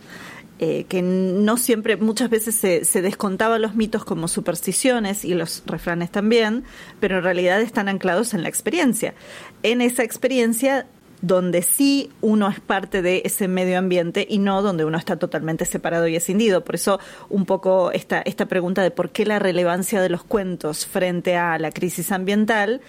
[0.60, 5.64] Eh, que no siempre, muchas veces se, se descontaban los mitos como supersticiones y los
[5.66, 6.66] refranes también,
[7.00, 9.14] pero en realidad están anclados en la experiencia.
[9.64, 10.88] En esa experiencia
[11.22, 15.66] donde sí uno es parte de ese medio ambiente y no donde uno está totalmente
[15.66, 16.64] separado y escindido.
[16.64, 17.00] Por eso
[17.30, 21.58] un poco esta, esta pregunta de por qué la relevancia de los cuentos frente a
[21.58, 22.82] la crisis ambiental,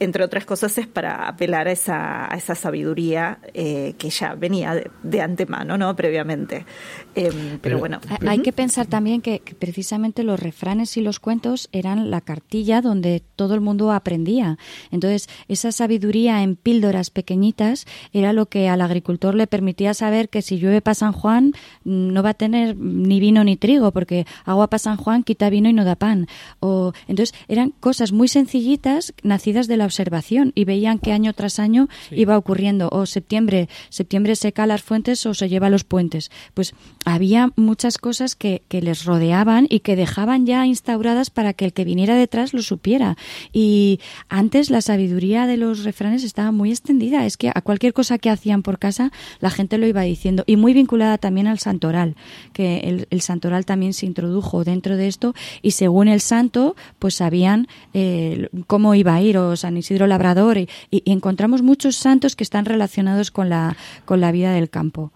[0.00, 4.82] entre otras cosas, es para apelar a esa, a esa sabiduría eh, que ya venía
[5.02, 5.94] de, antemano, ¿no?
[5.94, 6.66] Previamente.
[7.14, 8.00] Em, pero, bueno.
[8.26, 13.22] Hay que pensar también que, precisamente los refranes y los cuentos eran la cartilla donde
[13.36, 14.58] todo el mundo aprendía.
[14.90, 17.73] Entonces, esa sabiduría en píldoras pequeñitas
[18.12, 21.52] era lo que al agricultor le permitía saber que si llueve para San Juan
[21.84, 25.50] mm, no va a tener ni vino ni trigo, porque agua para San Juan quita
[25.50, 26.26] vino y no da pan.
[26.60, 31.58] O, entonces, eran cosas muy sencillitas nacidas de la observación y veían que año tras
[31.58, 32.88] año iba ocurriendo.
[32.92, 36.30] O septiembre, septiembre seca las fuentes o se lleva los puentes.
[36.54, 41.64] Pues había muchas cosas que, que les rodeaban y que dejaban ya instauradas para que
[41.66, 43.16] el que viniera detrás lo supiera.
[43.52, 47.26] Y antes la sabiduría de los refranes estaba muy extendida.
[47.26, 50.44] Es que cualquier cosa que hacían por casa, la gente lo iba diciendo.
[50.46, 52.14] Y muy vinculada también al santoral,
[52.52, 57.66] que el, santoral también se introdujo dentro de esto y según el santo, pues sabían
[57.92, 62.64] eh, cómo iba a ir, o San Isidro Labrador, y, encontramos muchos santos que están
[62.64, 65.12] relacionados con la, con la vida del campo.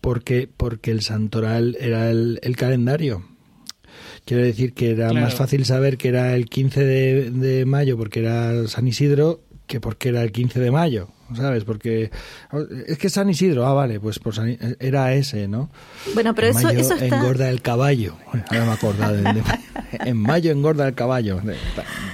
[0.00, 3.24] Porque, porque el santoral era el, calendario.
[4.24, 8.20] Quiero decir que era más fácil saber que era el 15 de, de, mayo porque
[8.20, 11.08] era San Isidro que porque era el 15 de mayo.
[11.34, 11.64] ¿Sabes?
[11.64, 12.10] Porque
[12.86, 14.34] es que San Isidro, ah, vale, pues por
[14.78, 15.70] era ese, ¿no?
[16.14, 17.16] Bueno, pero eso, eso está...
[17.18, 18.16] engorda el caballo.
[18.50, 19.42] Ahora me acuerdo de,
[19.92, 21.40] en mayo engorda el caballo.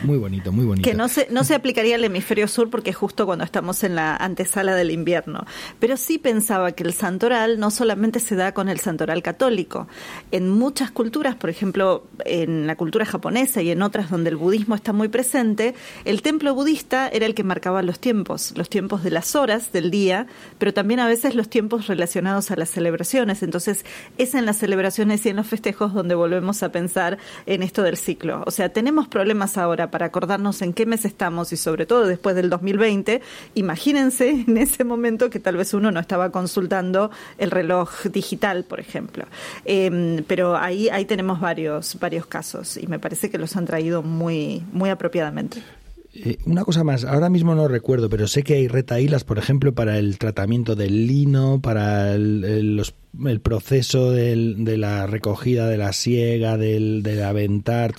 [0.04, 0.88] Muy bonito, muy bonito.
[0.88, 3.94] Que no se, no se aplicaría al hemisferio sur porque es justo cuando estamos en
[3.94, 5.44] la antesala del invierno.
[5.78, 9.88] Pero sí pensaba que el santoral no solamente se da con el santoral católico.
[10.30, 14.74] En muchas culturas, por ejemplo, en la cultura japonesa y en otras donde el budismo
[14.74, 19.10] está muy presente, el templo budista era el que marcaba los tiempos, los tiempos de
[19.10, 20.26] las horas del día,
[20.58, 23.42] pero también a veces los tiempos relacionados a las celebraciones.
[23.42, 23.84] Entonces,
[24.18, 27.96] es en las celebraciones y en los festejos donde volvemos a pensar en esto del
[27.96, 28.42] ciclo.
[28.46, 32.36] O sea, tenemos problemas ahora para acordarnos en qué mes estamos y sobre todo después
[32.36, 33.22] del 2020.
[33.54, 38.80] Imagínense en ese momento que tal vez uno no estaba consultando el reloj digital, por
[38.80, 39.26] ejemplo.
[39.64, 44.02] Em, pero ahí, ahí tenemos varios, varios casos y me parece que los han traído
[44.02, 45.62] muy, muy apropiadamente.
[46.14, 49.74] Eh, una cosa más, ahora mismo no recuerdo, pero sé que hay retaílas, por ejemplo,
[49.74, 52.94] para el tratamiento del lino, para el, los
[53.26, 57.94] el proceso del, de la recogida de la siega, del, del aventar.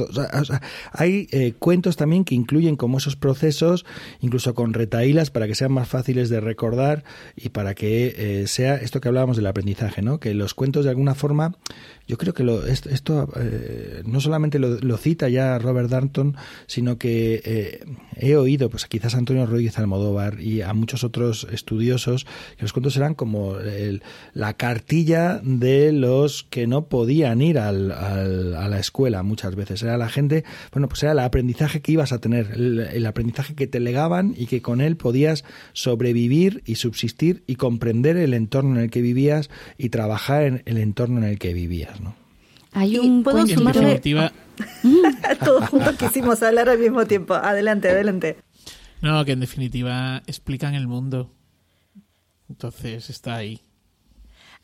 [0.91, 3.85] hay eh, cuentos también que incluyen como esos procesos,
[4.21, 7.03] incluso con retaílas, para que sean más fáciles de recordar
[7.35, 10.19] y para que eh, sea esto que hablábamos del aprendizaje, ¿no?
[10.19, 11.55] Que los cuentos de alguna forma,
[12.07, 17.81] yo creo que lo, esto, eh, no solamente lo, cita ya Robert Darnton, sino que
[18.15, 22.95] he oído, pues quizás Antonio Rodríguez Almodóvar y a muchos otros estudiosos, que los cuentos
[22.95, 23.55] eran como
[24.33, 29.83] la cartilla de los que no podían ir al, a la escuela muchas veces.
[29.83, 33.67] Era la gente, bueno, pues era el aprendizaje que ibas a tener, el, aprendizaje que
[33.67, 38.83] te legaban y que con él podías sobrevivir y subsistir y comprender el entorno en
[38.83, 42.15] el que vivías y trabajar en el entorno en el que vivías, ¿no?
[42.71, 44.31] Hay un ¿Puedo en definitiva...
[45.43, 47.33] Todos juntos quisimos hablar al mismo tiempo.
[47.33, 48.37] Adelante, adelante.
[49.01, 51.31] No, que en definitiva explican el mundo.
[52.49, 53.61] Entonces está ahí.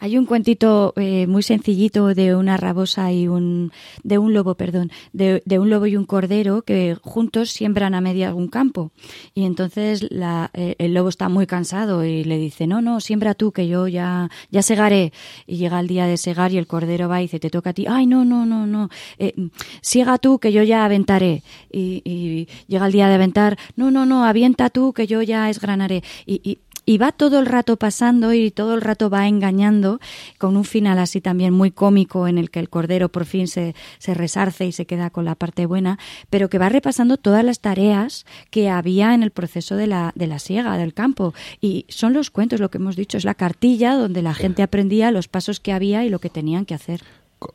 [0.01, 4.91] Hay un cuentito eh, muy sencillito de una rabosa y un de un lobo, perdón,
[5.11, 8.91] de, un lobo y un cordero que juntos siembran a media un campo.
[9.33, 13.33] Y entonces la, eh, el lobo está muy cansado y le dice no no siembra
[13.33, 15.11] tú que yo ya ya segaré
[15.45, 17.73] y llega el día de segar y el cordero va y dice te toca a
[17.73, 19.33] ti ay no no no no eh,
[19.81, 24.05] siega tú que yo ya aventaré y, y, llega el día de aventar no no
[24.05, 26.59] no avienta tú que yo ya esgranaré y, y
[26.89, 29.99] y va todo el rato pasando y todo el rato va engañando
[30.39, 33.75] con un final así también muy cómico en el que el cordero por fin se,
[33.99, 35.99] se resarce y se queda con la parte buena,
[36.31, 40.25] pero que va repasando todas las tareas que había en el proceso de la, de
[40.25, 41.35] la siega, del campo.
[41.61, 45.11] Y son los cuentos, lo que hemos dicho, es la cartilla donde la gente aprendía
[45.11, 47.03] los pasos que había y lo que tenían que hacer.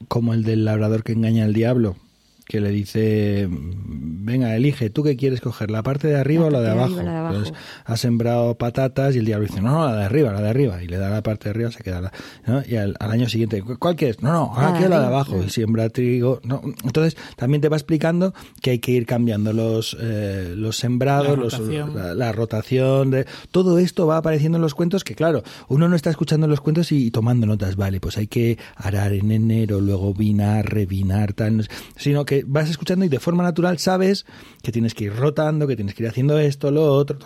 [0.06, 1.96] Como el del labrador que engaña al diablo
[2.46, 5.70] que le dice, venga, elige, ¿tú qué quieres coger?
[5.70, 7.00] ¿La parte de arriba o la de, abajo?
[7.00, 7.54] Entonces,
[7.84, 10.82] ha sembrado patatas y el diablo dice, no, no, la de arriba, la de arriba.
[10.82, 12.12] Y le da la parte de arriba, se queda la...
[12.46, 12.62] ¿no?
[12.66, 14.22] Y al, año siguiente, ¿cuál quieres?
[14.22, 15.42] No, no, ahora quiero la de abajo.
[15.42, 16.40] Y siembra trigo.
[16.44, 16.60] ¿no?
[16.84, 21.58] Entonces, también te va explicando que hay que ir cambiando los, eh, los sembrados, la
[21.58, 23.26] rotación, la, rotación de...
[23.52, 26.92] todo esto va apareciendo en los cuentos que, claro, uno no está escuchando los cuentos
[26.92, 32.24] y, tomando notas, vale, pues hay que arar en enero, luego vinar, revinar, tal, sino
[32.24, 34.26] que vas escuchando y de forma natural sabes
[34.62, 37.18] que tienes que ir rotando, que tienes que ir haciendo esto, lo otro.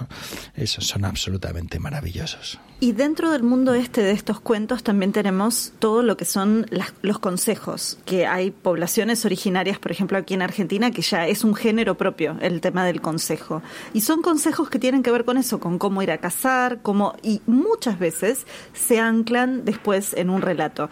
[0.54, 2.58] Esos son absolutamente maravillosos.
[2.80, 6.66] Y dentro del mundo este de estos cuentos también tenemos todo lo que son
[7.02, 11.56] los consejos, que hay poblaciones originarias, por ejemplo, aquí en Argentina, que ya es un
[11.56, 13.62] género propio el tema del consejo.
[13.94, 17.16] Y son consejos que tienen que ver con eso, con cómo ir a cazar, cómo,
[17.20, 20.88] y muchas veces se anclan después en un relato.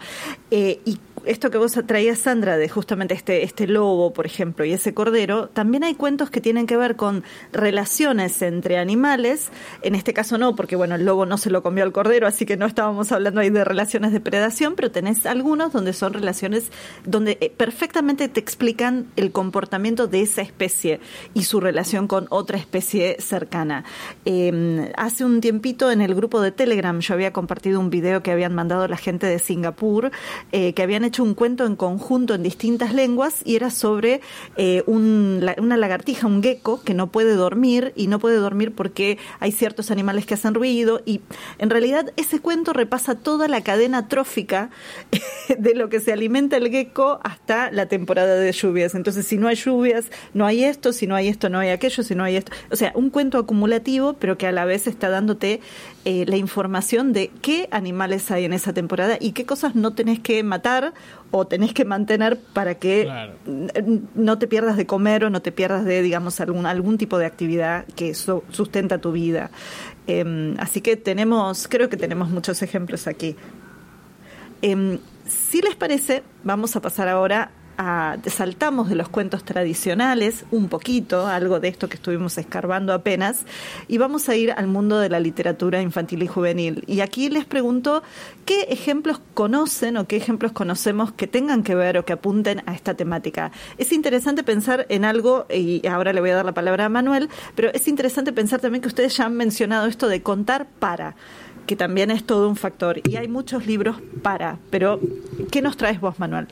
[0.51, 4.73] Eh, y esto que vos traías, Sandra, de justamente este, este lobo, por ejemplo, y
[4.73, 9.49] ese cordero, también hay cuentos que tienen que ver con relaciones entre animales.
[9.81, 12.45] En este caso no, porque bueno, el lobo no se lo comió al cordero, así
[12.45, 16.71] que no estábamos hablando ahí de relaciones de predación, pero tenés algunos donde son relaciones
[17.05, 20.99] donde eh, perfectamente te explican el comportamiento de esa especie
[21.33, 23.83] y su relación con otra especie cercana.
[24.25, 28.31] Em, hace un tiempito en el grupo de Telegram yo había compartido un video que
[28.31, 30.11] habían mandado la gente de Singapur,
[30.51, 34.21] eh, que habían hecho un cuento en conjunto en distintas lenguas y era sobre
[34.55, 39.51] eh, una lagartija, un gecko, que no puede dormir y no puede dormir porque hay
[39.51, 41.21] ciertos animales que hacen ruido y
[41.57, 44.69] en realidad ese cuento repasa toda la cadena trófica
[45.57, 48.95] de lo que se alimenta el gecko hasta la temporada de lluvias.
[48.95, 52.03] Entonces, si no hay lluvias, no hay esto, si no hay esto, no hay aquello,
[52.03, 52.51] si no hay esto.
[52.71, 55.61] O sea, un cuento acumulativo, pero que a la vez está dándote
[56.05, 60.19] eh, la información de qué animales hay en esa temporada y qué cosas no tenés
[60.19, 60.93] que matar
[61.31, 63.09] o tenés que mantener para que
[64.15, 67.25] no te pierdas de comer o no te pierdas de, digamos, algún, algún tipo de
[67.25, 69.51] actividad que sustenta tu vida.
[70.07, 73.35] Em, así que tenemos, creo que tenemos muchos ejemplos aquí.
[74.61, 77.51] Em, si les parece, vamos a pasar ahora
[78.25, 83.45] saltamos de los cuentos tradicionales un poquito, algo de esto que estuvimos escarbando apenas,
[83.87, 86.83] y vamos a ir al mundo de la literatura infantil y juvenil.
[86.87, 88.01] Y aquí les pregunto
[88.45, 92.73] qué ejemplos conocen o qué ejemplos conocemos que tengan que ver o que apunten a
[92.73, 93.51] esta temática.
[93.77, 97.29] Es interesante pensar en algo, y ahora le voy a dar la palabra a Manuel,
[97.55, 101.15] pero es interesante pensar también que ustedes ya han mencionado esto de contar para
[101.67, 103.01] que también es todo un factor.
[103.07, 104.99] Y hay muchos libros para, pero
[105.51, 106.47] ¿qué nos traes vos, Manuel?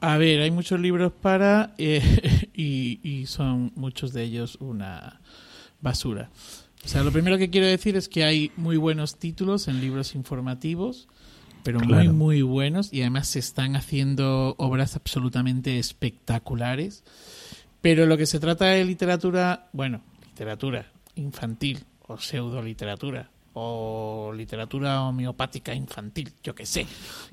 [0.00, 5.20] A ver, hay muchos libros para eh, y, son muchos de ellos una
[5.80, 6.30] basura.
[6.84, 10.14] O sea, lo primero que quiero decir es que hay muy buenos títulos en libros
[10.14, 11.08] informativos,
[11.64, 17.02] pero muy, muy buenos y además se están haciendo obras absolutamente espectaculares.
[17.80, 20.86] Pero lo que se trata de literatura, bueno, literatura
[21.16, 23.30] infantil o pseudo literatura,
[23.60, 26.86] o literatura homeopática infantil, yo que sé,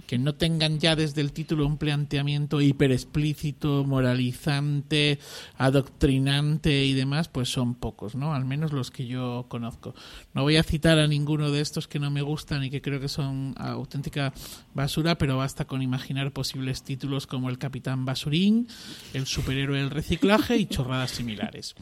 [0.08, 5.20] que no tengan ya desde el título un planteamiento hiper explícito, moralizante,
[5.58, 8.34] adoctrinante y demás, pues son pocos, ¿no?
[8.34, 9.94] Al menos los que yo conozco.
[10.34, 13.00] No voy a citar a ninguno de estos que no me gustan y que creo
[13.00, 14.34] que son auténtica
[14.74, 18.68] basura, pero basta con imaginar posibles títulos como El Capitán Basurín,
[19.14, 21.76] El Superhéroe del Reciclaje y chorradas similares.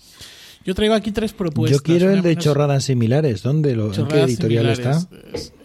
[0.65, 1.79] Yo traigo aquí tres propuestas.
[1.79, 3.43] Yo quiero el de chorradas similares.
[3.43, 5.05] ¿Dónde lo, ¿En qué editorial está?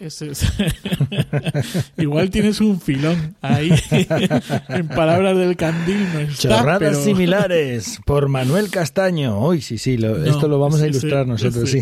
[1.96, 3.70] Igual tienes un filón ahí.
[4.68, 9.38] en palabras del candil no está, Chorradas similares por Manuel Castaño.
[9.38, 9.98] Hoy sí, sí.
[10.24, 11.80] esto lo vamos a ilustrar nosotros, sí.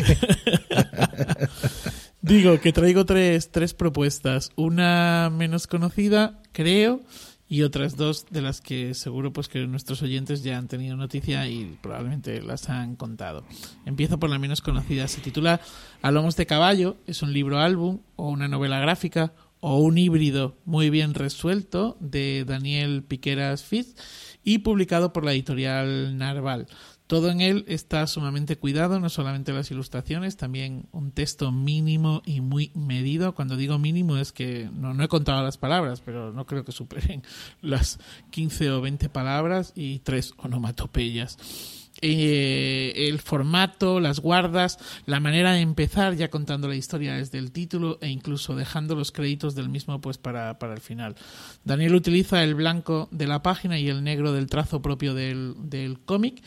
[2.20, 4.50] Digo que traigo tres, tres propuestas.
[4.56, 7.00] Una menos conocida, creo,
[7.48, 11.46] y otras dos de las que seguro pues que nuestros oyentes ya han tenido noticia
[11.48, 13.44] y probablemente las han contado.
[13.84, 15.60] Empiezo por la menos conocida, se titula
[16.02, 20.56] A lomos de caballo, es un libro álbum o una novela gráfica o un híbrido
[20.64, 23.94] muy bien resuelto de Daniel Piqueras Fiz
[24.44, 26.66] y publicado por la editorial Narval.
[27.06, 32.40] Todo en él está sumamente cuidado, no solamente las ilustraciones, también un texto mínimo y
[32.40, 33.34] muy medido.
[33.34, 37.22] Cuando digo mínimo es que no, he contado las palabras, pero no creo que superen
[37.60, 38.00] las
[38.30, 41.38] 15 o 20 palabras y tres onomatopeyas.
[42.02, 47.52] Eh, el formato, las guardas, la manera de empezar ya contando la historia desde el
[47.52, 51.16] título e incluso dejando los créditos del mismo pues para, para el final.
[51.64, 55.98] Daniel utiliza el blanco de la página y el negro del trazo propio del, del
[56.00, 56.42] cómic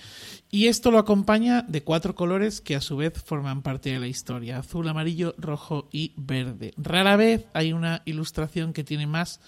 [0.51, 4.07] y esto lo acompaña de cuatro colores que a su vez forman parte de la
[4.07, 6.73] historia, azul, amarillo, rojo y verde.
[6.75, 9.39] Rara vez hay una ilustración que tiene más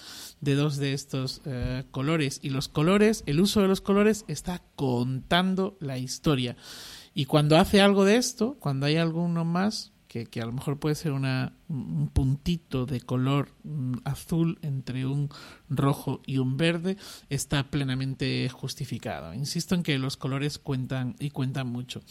[0.42, 4.62] de dos de estos eh, colores y los colores, el uso de los colores está
[4.76, 6.56] contando la historia.
[7.14, 10.96] Y cuando hace algo de esto, cuando hay alguno más, que, a lo mejor puede
[10.96, 15.30] ser una, un puntito de color mm, azul entre un
[15.70, 16.98] rojo y un verde,
[17.30, 19.34] está plenamente justificado.
[19.34, 22.02] Insisto en que los colores cuentan y cuentan mucho.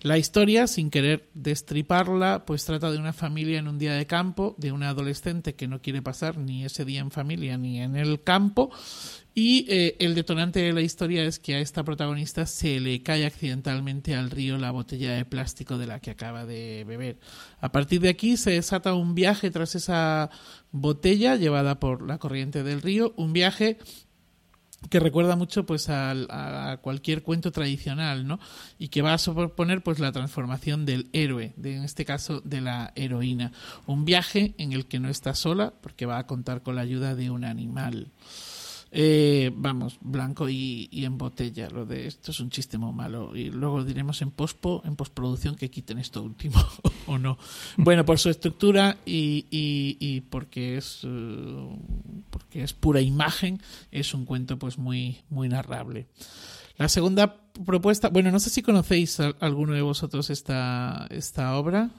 [0.00, 4.54] La historia, sin querer destriparla, pues trata de una familia en un día de campo,
[4.56, 8.22] de una adolescente que no quiere pasar ni ese día en familia ni en el
[8.22, 8.70] campo
[9.34, 13.24] y eh, el detonante de la historia es que a esta protagonista se le cae
[13.24, 17.18] accidentalmente al río la botella de plástico de la que acaba de beber.
[17.60, 20.30] A partir de aquí se desata un viaje tras esa
[20.70, 23.78] botella llevada por la corriente del río, un viaje
[24.90, 28.40] que recuerda mucho pues a, cualquier cuento tradicional, ¿no?
[28.78, 32.60] Y que va a suponer pues la transformación del héroe, de, en este caso de
[32.60, 33.52] la heroína.
[33.86, 37.14] Un viaje en el que no está sola porque va a contar con la ayuda
[37.14, 38.10] de un animal.
[38.94, 41.70] Eh, vamos, blanco y, en botella.
[41.70, 43.34] Lo de esto es un chiste muy malo.
[43.34, 46.62] Y luego diremos en pospo, en postproducción que quiten esto último
[47.06, 47.38] o no.
[47.78, 51.78] Bueno, por su estructura y, y, porque es eh,
[52.28, 56.06] porque es pura imagen, es un cuento pues muy, muy narrable.
[56.76, 61.90] La segunda propuesta, bueno, no sé si conocéis alguno de vosotros esta, esta obra.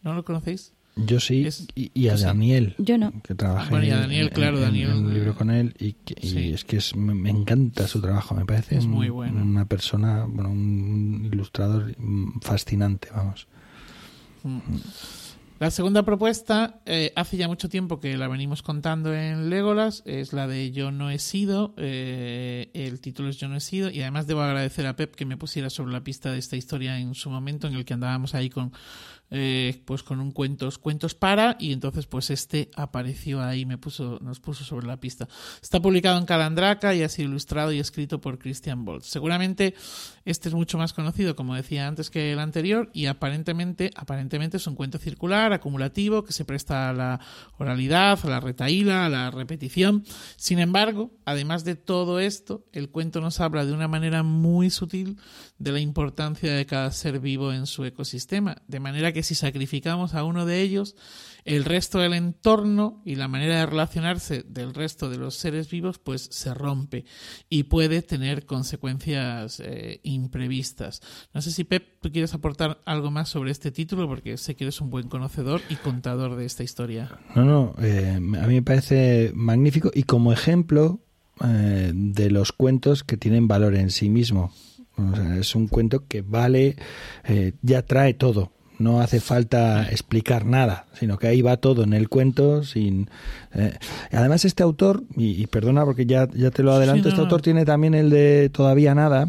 [0.00, 0.72] ¿No lo conocéis?
[0.94, 3.12] Yo sí, y, a Daniel, Yo no.
[3.22, 4.90] que trabajé Bueno, y a Daniel, en, claro, en- Daniel.
[4.90, 6.52] en un libro con él y, que- y Sí.
[6.52, 9.42] es que es, me, me encanta su trabajo, me parece Es un- muy bueno.
[9.42, 11.94] una persona, bueno, un ilustrador
[12.42, 13.46] fascinante, vamos.
[14.42, 14.58] Mm.
[15.60, 20.32] La segunda propuesta, eh, hace ya mucho tiempo que la venimos contando en Legolas, es
[20.32, 24.00] la de Yo no he sido, eh, el título es Yo no he sido, y
[24.02, 27.14] además debo agradecer a Pep que me pusiera sobre la pista de esta historia en
[27.14, 28.72] su momento en el que andábamos ahí con
[29.34, 34.18] eh, pues con un cuentos cuentos para y entonces pues este apareció ahí me puso
[34.20, 35.26] nos puso sobre la pista.
[35.62, 39.74] Está publicado en Calandraca y ha sido ilustrado y escrito por Christian Bolt seguramente
[40.26, 44.66] este es mucho más conocido como decía antes que el anterior y aparentemente aparentemente es
[44.66, 47.20] un cuento circular acumulativo que se presta a la
[47.56, 50.04] oralidad a la retaíla a la repetición.
[50.36, 55.16] Sin embargo además de todo esto el cuento nos habla de una manera muy sutil
[55.58, 60.14] de la importancia de cada ser vivo en su ecosistema de manera que si sacrificamos
[60.14, 60.96] a uno de ellos,
[61.44, 65.98] el resto del entorno y la manera de relacionarse del resto de los seres vivos
[65.98, 67.04] pues se rompe
[67.48, 71.00] y puede tener consecuencias eh, imprevistas.
[71.34, 74.64] No sé si Pep, tú quieres aportar algo más sobre este título porque sé que
[74.64, 77.18] eres un buen conocedor y contador de esta historia.
[77.34, 81.00] No, no, eh, a mí me parece magnífico y como ejemplo
[81.44, 84.52] eh, de los cuentos que tienen valor en sí mismo.
[84.96, 86.76] O sea, es un cuento que vale,
[87.24, 88.52] eh, ya trae todo.
[88.78, 92.64] No hace falta explicar nada, sino que ahí va todo en el cuento.
[92.64, 93.08] sin
[93.54, 93.78] eh,
[94.10, 97.18] Además, este autor, y, y, perdona porque ya, ya te lo adelanto, Sí, no, este
[97.18, 97.22] no.
[97.24, 99.28] autor tiene también el de Todavía Nada,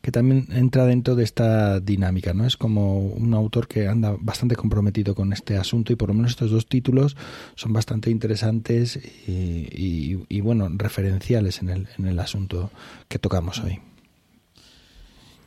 [0.00, 2.46] que también entra dentro de esta dinámica, ¿no?
[2.46, 6.30] Es como un autor que anda bastante comprometido con este asunto y por lo menos
[6.30, 7.14] estos dos títulos
[7.56, 12.70] son bastante interesantes y, y- y, bueno, referenciales en el, en el asunto
[13.08, 13.80] que tocamos hoy.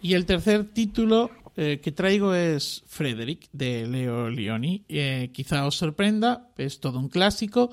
[0.01, 1.29] Y el tercer título
[1.61, 4.85] eh, que traigo es Frederick de Leo Leoni.
[4.87, 7.69] Eh, quizá os sorprenda, es todo un clásico.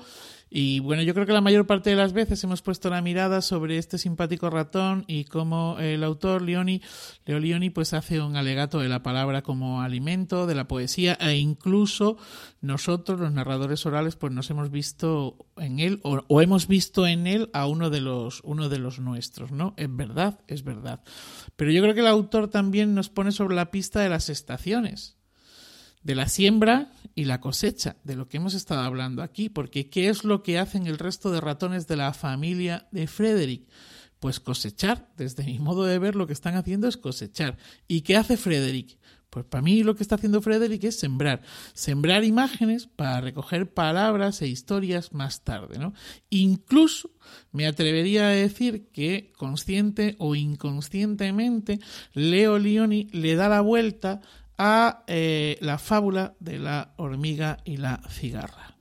[0.49, 3.41] Y bueno, yo creo que la mayor parte de las veces hemos puesto la mirada
[3.41, 6.81] sobre este simpático ratón y cómo el autor Leoni,
[7.25, 11.35] Leo Leoni pues hace un alegato de la palabra como alimento, de la poesía e
[11.35, 12.17] incluso
[12.59, 17.27] nosotros los narradores orales pues nos hemos visto en él o, o hemos visto en
[17.27, 19.73] él a uno de los uno de los nuestros, ¿no?
[19.77, 21.01] Es verdad, es verdad.
[21.57, 25.17] Pero yo creo que el autor también nos pone sobre la pista de las estaciones
[26.07, 30.07] de la siembra y la cosecha, de lo que hemos estado hablando aquí, porque ¿qué
[30.07, 33.67] es lo que hacen el resto de ratones de la familia de Frederick?
[34.21, 37.57] Pues cosechar, desde mi modo de ver lo que están haciendo es cosechar.
[37.89, 38.97] ¿Y qué hace Frederick?
[39.29, 41.41] Pues para mí lo que está haciendo Frederick es sembrar,
[41.73, 45.93] sembrar imágenes para recoger palabras e historias más tarde, ¿no?
[46.29, 47.11] Incluso
[47.51, 51.79] me atrevería a decir que consciente o inconscientemente
[52.13, 54.21] Leo Leoni le da la vuelta
[54.57, 58.76] a eh, la fábula de la hormiga y la cigarra.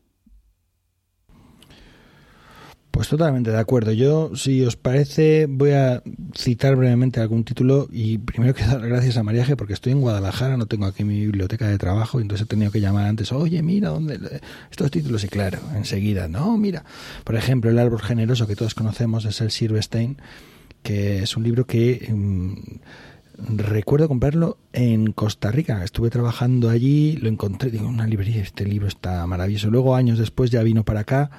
[2.97, 3.93] Pues totalmente de acuerdo.
[3.93, 6.03] Yo, si os parece, voy a
[6.35, 10.01] citar brevemente algún título y primero quiero dar gracias a María G porque estoy en
[10.01, 13.63] Guadalajara, no tengo aquí mi biblioteca de trabajo, entonces he tenido que llamar antes, oye,
[13.63, 14.41] mira, ¿dónde
[14.71, 15.25] estos títulos?
[15.25, 16.87] Y claro, enseguida, no, mira.
[17.23, 20.17] Por ejemplo, El árbol generoso que todos conocemos es el Silverstein,
[20.83, 22.09] que es un libro que...
[22.11, 22.55] mm,
[23.39, 25.85] recuerdo comprarlo en Costa Rica.
[25.85, 29.71] Estuve trabajando allí, lo encontré, digo, una librería, este libro está maravilloso.
[29.71, 31.31] Luego, años después, ya vino para acá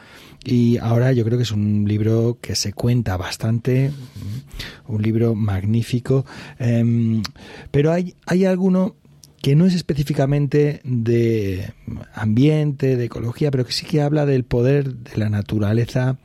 [0.44, 3.92] y ahora yo creo que es un libro que se cuenta bastante,
[4.88, 6.26] un libro magnífico.
[6.60, 7.24] Em,
[7.72, 8.96] pero hay, hay alguno
[9.42, 11.72] que no es específicamente de
[12.14, 16.18] ambiente, de ecología, pero que sí que habla del poder de la naturaleza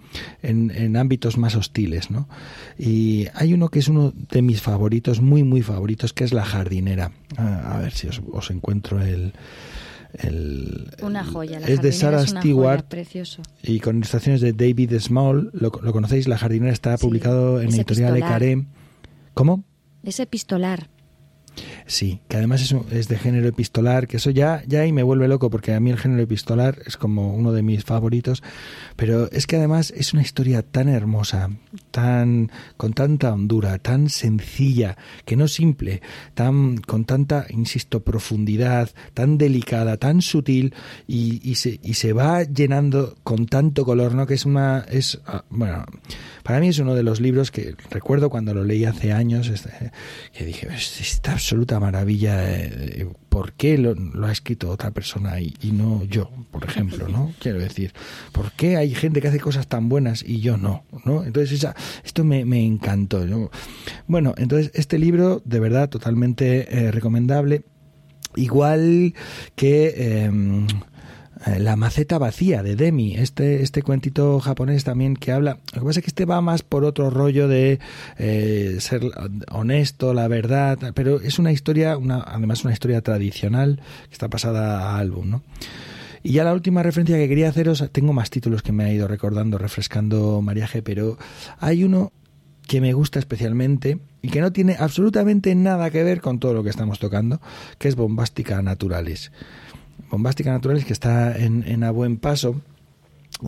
[0.43, 2.29] en, en ámbitos más hostiles, ¿no?
[2.79, 6.45] Y hay uno que es uno de mis favoritos, muy, muy favoritos, que es La
[6.45, 7.13] jardinera.
[7.37, 9.35] A, a ver si os, os encuentro el...
[10.15, 11.61] el- Una joya.
[11.61, 13.25] La es de Sarah es una Stewart joya,
[13.63, 15.51] y con ilustraciones de David Small.
[15.53, 16.29] ¿Lo, lo conocéis?
[16.29, 18.17] La jardinera está Sí, publicado en editorial.
[18.17, 18.65] Ecaré.
[19.35, 19.65] ¿Cómo?
[20.03, 20.89] Es epistolar.
[21.87, 25.03] Sí, que además es, un- es de género epistolar, que eso ya, ya ahí me
[25.03, 28.43] vuelve loco, porque a mí el género epistolar es como uno de mis favoritos,
[28.97, 31.51] pero es que además es una historia tan hermosa,
[31.91, 36.03] tan con tanta hondura, tan sencilla, que no simple,
[36.35, 40.75] tan con tanta, insisto, profundidad, tan delicada, tan sutil,
[41.09, 44.27] y, y se, y se va llenando con tanto color, ¿no?
[44.27, 45.85] Que es una, es, ah, bueno,
[46.43, 49.71] para mí es uno de los libros que recuerdo cuando lo leí hace años, este,
[50.33, 55.41] que dije, "Es- esta absoluta maravilla, eh, ¿por qué lo, lo ha escrito otra persona
[55.41, 57.33] y, y no yo, por ejemplo, ¿no?
[57.41, 57.93] Quiero decir,
[58.33, 60.85] ¿por qué hay gente que hace cosas tan buenas y yo no?
[61.05, 61.25] ¿no?
[61.25, 61.75] Entonces, esa,
[62.05, 63.25] esto me, me encantó.
[63.27, 63.51] ¿no?
[64.07, 67.65] Bueno, entonces, este libro, de verdad, totalmente eh, recomendable.
[68.35, 69.15] Igual
[69.55, 70.23] que...
[70.25, 70.69] em, eh,
[71.47, 75.59] La maceta vacía de Demi, este, este cuentito japonés también que habla.
[75.75, 77.81] Lo que pasa es que este va más por otro rollo de
[78.17, 79.03] eh, ser
[79.51, 84.91] honesto, la verdad, pero es una historia, una, además una historia tradicional que está pasada
[84.91, 85.43] a álbum, ¿no?
[86.23, 89.09] Y ya la última referencia que quería haceros, tengo más títulos que me ha ido
[89.09, 91.19] recordando, refrescando Mariaje, pero
[91.59, 92.13] hay uno
[92.69, 96.63] que me gusta especialmente y que no tiene absolutamente nada que ver con todo lo
[96.63, 97.41] que estamos tocando,
[97.79, 99.33] que es Bombástica Naturales.
[100.13, 102.61] Bombástica Naturales, que está en, A Buen Paso,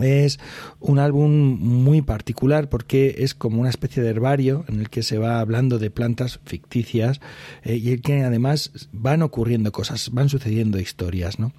[0.01, 0.39] es
[0.79, 5.19] un álbum muy particular porque es como una especie de herbario en el que se
[5.19, 7.21] va hablando de plantas ficticias
[7.63, 11.37] eh, y en que además van ocurriendo cosas, van sucediendo historias.
[11.37, 11.53] ¿no?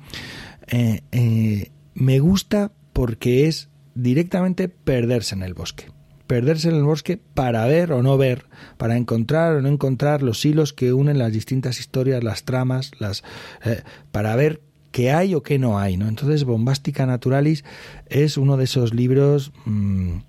[0.67, 5.87] Eh, eh, me gusta porque es directamente perderse en el bosque
[6.27, 8.47] perderse en el bosque para ver o no ver,
[8.79, 13.23] para encontrar o no encontrar los hilos que unen las distintas historias, las tramas, las
[14.11, 14.61] para ver
[14.97, 16.09] qué hay o qué no hay, ¿no?
[16.09, 17.65] Entonces, Bombástica Naturalis
[18.09, 20.21] es uno de esos libros mmm,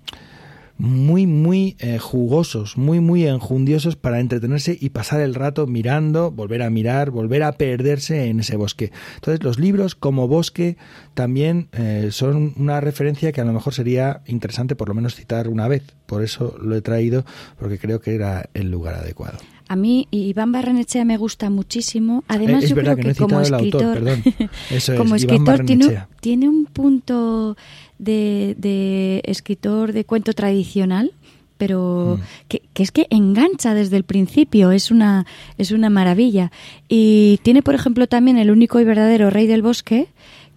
[0.76, 6.60] muy, muy eh, jugosos, muy, muy enjundiosos para entretenerse y pasar el rato mirando, volver
[6.60, 8.92] a mirar, volver a perderse en ese bosque.
[9.14, 10.76] Entonces, los libros como bosque
[11.14, 15.48] también eh, son una referencia que a lo mejor sería interesante por lo menos citar
[15.48, 15.82] una vez.
[16.04, 17.24] Por eso lo he traído,
[17.58, 19.38] porque creo que era el lugar adecuado.
[19.68, 22.24] A mí Iván Barrenechea me gusta muchísimo.
[22.26, 24.02] Además, eh, yo creo que, no como escritor,
[24.70, 27.56] Eso como es, escritor tiene, tiene, un punto
[27.98, 31.12] de, de, escritor de cuento tradicional
[31.58, 32.46] pero mm.
[32.46, 35.26] que, que, es que engancha desde el principio, es una,
[35.58, 36.52] es una maravilla.
[36.88, 40.06] Y tiene, por ejemplo, también el único y verdadero rey del bosque,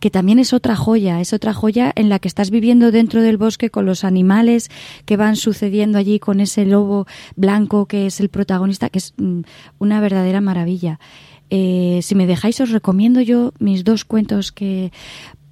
[0.01, 3.37] que también es otra joya, es otra joya en la que estás viviendo dentro del
[3.37, 4.69] bosque con los animales
[5.05, 9.41] que van sucediendo allí, con ese lobo blanco que es el protagonista, que es mm,
[9.77, 10.99] una verdadera maravilla.
[11.51, 14.91] Eh, si me dejáis, os recomiendo yo mis dos cuentos que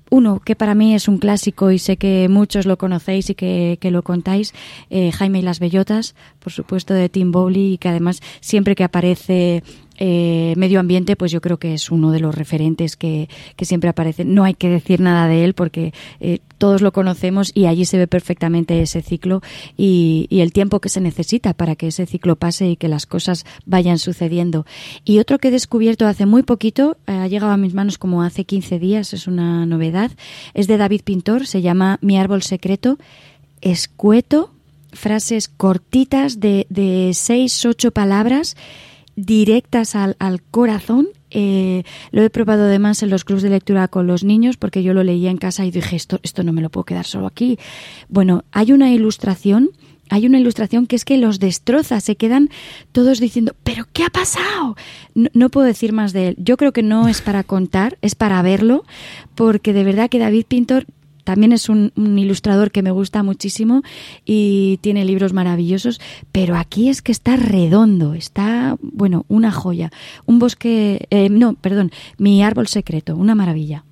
[0.10, 3.78] uno que para mí es un clásico y sé que muchos lo conocéis y que,
[3.80, 4.54] que lo contáis,
[4.90, 8.84] eh, Jaime y las Bellotas, por supuesto de Tim Bowley y que además siempre que
[8.84, 9.64] aparece
[10.02, 13.28] eh, medio ambiente, pues yo creo que es uno de los referentes que,
[13.58, 14.24] que siempre aparece.
[14.24, 17.98] No hay que decir nada de él porque eh, todos lo conocemos y allí se
[17.98, 19.42] ve perfectamente ese ciclo
[19.76, 23.06] y, y, el tiempo que se necesita para que ese ciclo pase y que las
[23.06, 24.66] cosas vayan sucediendo.
[25.04, 28.24] Y otro que he descubierto hace muy poquito, eh, ha llegado a mis manos como
[28.24, 30.12] hace 15 días, es una novedad,
[30.54, 32.98] es de David Pintor, se llama Mi árbol secreto,
[33.60, 34.52] escueto,
[34.94, 38.56] frases cortitas de, de seis, ocho palabras
[39.26, 41.10] directas al, al corazón.
[41.32, 44.94] Eh, lo he probado además en los clubes de lectura con los niños porque yo
[44.94, 47.60] lo leía en casa y dije esto, esto no me lo puedo quedar solo aquí.
[48.08, 49.72] Bueno, hay una ilustración
[50.12, 52.50] hay una ilustración que es que los destroza, se quedan
[52.92, 54.76] todos diciendo, pero ¿qué ha pasado?
[55.14, 56.36] No, no, puedo decir más de él.
[56.40, 58.86] Yo creo que no es para contar, es para verlo,
[59.36, 60.88] porque de verdad que David Pintor
[61.30, 63.84] también es un, un, ilustrador que me gusta muchísimo
[64.26, 66.02] y tiene libros maravillosos,
[66.32, 69.92] pero aquí es que está redondo, está, bueno, una joya.
[70.26, 73.86] Un bosque, eh, no, perdón, mi árbol secreto, una maravilla.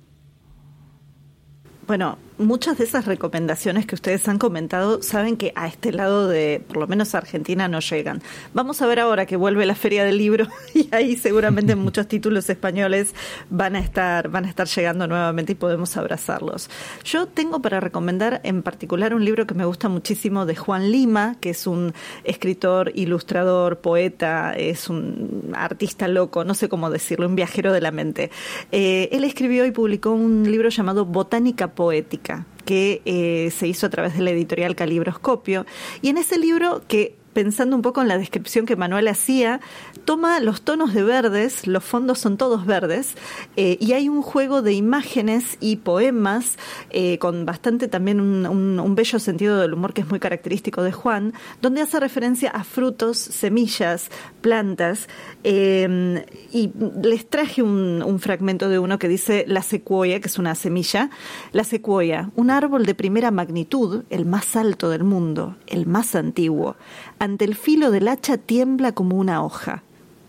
[1.86, 6.62] Bueno, muchas de esas recomendaciones que ustedes han comentado saben que a este lado de,
[6.66, 8.22] por lo menos Argentina, no llegan.
[8.54, 12.48] Vamos a ver ahora que vuelve la Feria del Libro y ahí seguramente muchos títulos
[12.48, 13.14] españoles
[13.50, 16.70] van a estar, van a estar llegando nuevamente y podemos abrazarlos.
[17.04, 21.36] Yo tengo para recomendar en particular un libro que me gusta muchísimo de Juan Lima,
[21.40, 21.92] que es un
[22.24, 27.90] escritor, ilustrador, poeta, es un artista loco, no sé cómo decirlo, un viajero de la
[27.90, 28.30] mente.
[28.70, 32.27] Eh, él escribió y publicó un libro llamado Botánica Poética
[32.68, 35.64] que eh, se hizo a través de la editorial Calibroscopio.
[36.02, 39.60] Y en ese libro que pensando un poco en la descripción que Manuel hacía,
[40.04, 43.14] toma los tonos de verdes, los fondos son todos verdes,
[43.54, 46.58] eh, y hay un juego de imágenes y poemas
[46.90, 51.32] eh, con bastante también un, bello sentido del humor que es muy característico de Juan,
[51.62, 54.10] donde hace referencia a frutos, semillas,
[54.40, 55.06] plantas,
[55.44, 56.72] eh, y
[57.04, 61.10] les traje un, un fragmento de uno que dice la secuoya, que es una semilla,
[61.52, 66.74] la secuoya, un árbol de primera magnitud, el más alto del mundo, el más antiguo,
[67.18, 69.82] ante el filo del hacha tiembla como una hoja,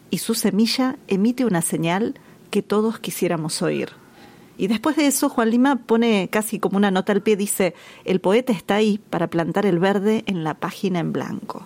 [0.09, 2.15] y su semilla emite una señal
[2.49, 3.89] que todos quisiéramos oír.
[4.57, 8.19] Y después de eso, Juan Lima pone casi como una nota al pie, dice, el
[8.19, 11.65] poeta está ahí para plantar el verde en la página en blanco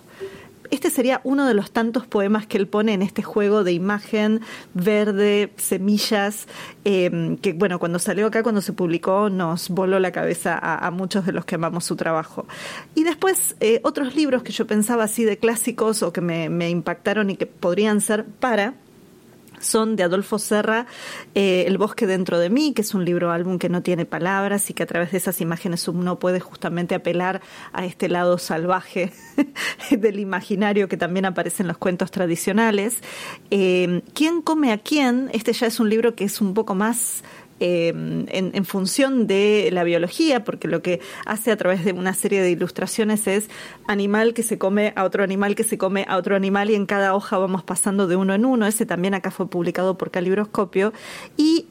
[0.70, 4.40] este sería uno de los tantos poemas que él pone en este juego de imagen
[4.74, 6.46] verde, semillas,
[6.84, 11.26] eh, que bueno, cuando salió acá, cuando se publicó, nos voló la cabeza a, muchos
[11.26, 12.46] de los que amamos su trabajo.
[12.94, 17.30] Y después, eh, otros libros que yo pensaba así de clásicos o que me impactaron
[17.30, 18.74] y que podrían ser para
[19.64, 20.86] son de Adolfo Serra,
[21.34, 24.70] eh, El bosque dentro de mí, que es un libro álbum que no tiene palabras
[24.70, 27.40] y que a través de esas imágenes uno puede justamente apelar
[27.72, 29.12] a este lado salvaje
[29.90, 32.98] del imaginario que también aparece en los cuentos tradicionales.
[33.50, 35.30] Eh, ¿Quién come a quién?
[35.32, 37.24] Este ya es un libro que es un poco más
[37.60, 42.42] eh, en, función de la biología, porque lo que hace a través de una serie
[42.42, 43.48] de ilustraciones es
[43.86, 46.86] animal que se come a otro animal que se come a otro animal y en
[46.86, 48.66] cada hoja vamos pasando de uno en uno.
[48.66, 50.92] Ese también acá fue publicado por Calibroscopio.
[51.36, 51.66] Y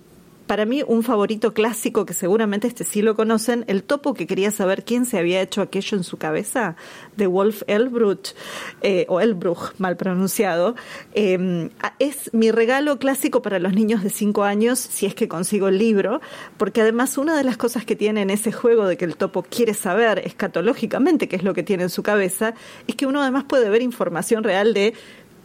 [0.47, 4.51] para mí un favorito clásico que seguramente este sí lo conocen, el topo que quería
[4.51, 6.75] saber quién se había hecho aquello en su cabeza,
[7.15, 8.33] de Wolf Elbruch,
[8.81, 10.75] eh, o Elbruch, mal pronunciado,
[11.13, 11.69] em,
[11.99, 15.77] es mi regalo clásico para los niños de 5 años, si es que consigo el
[15.77, 16.21] libro,
[16.57, 19.43] porque además una de las cosas que tiene en ese juego de que el topo
[19.43, 22.53] quiere saber escatológicamente qué es lo que tiene en su cabeza,
[22.87, 24.93] es que uno además puede ver información real de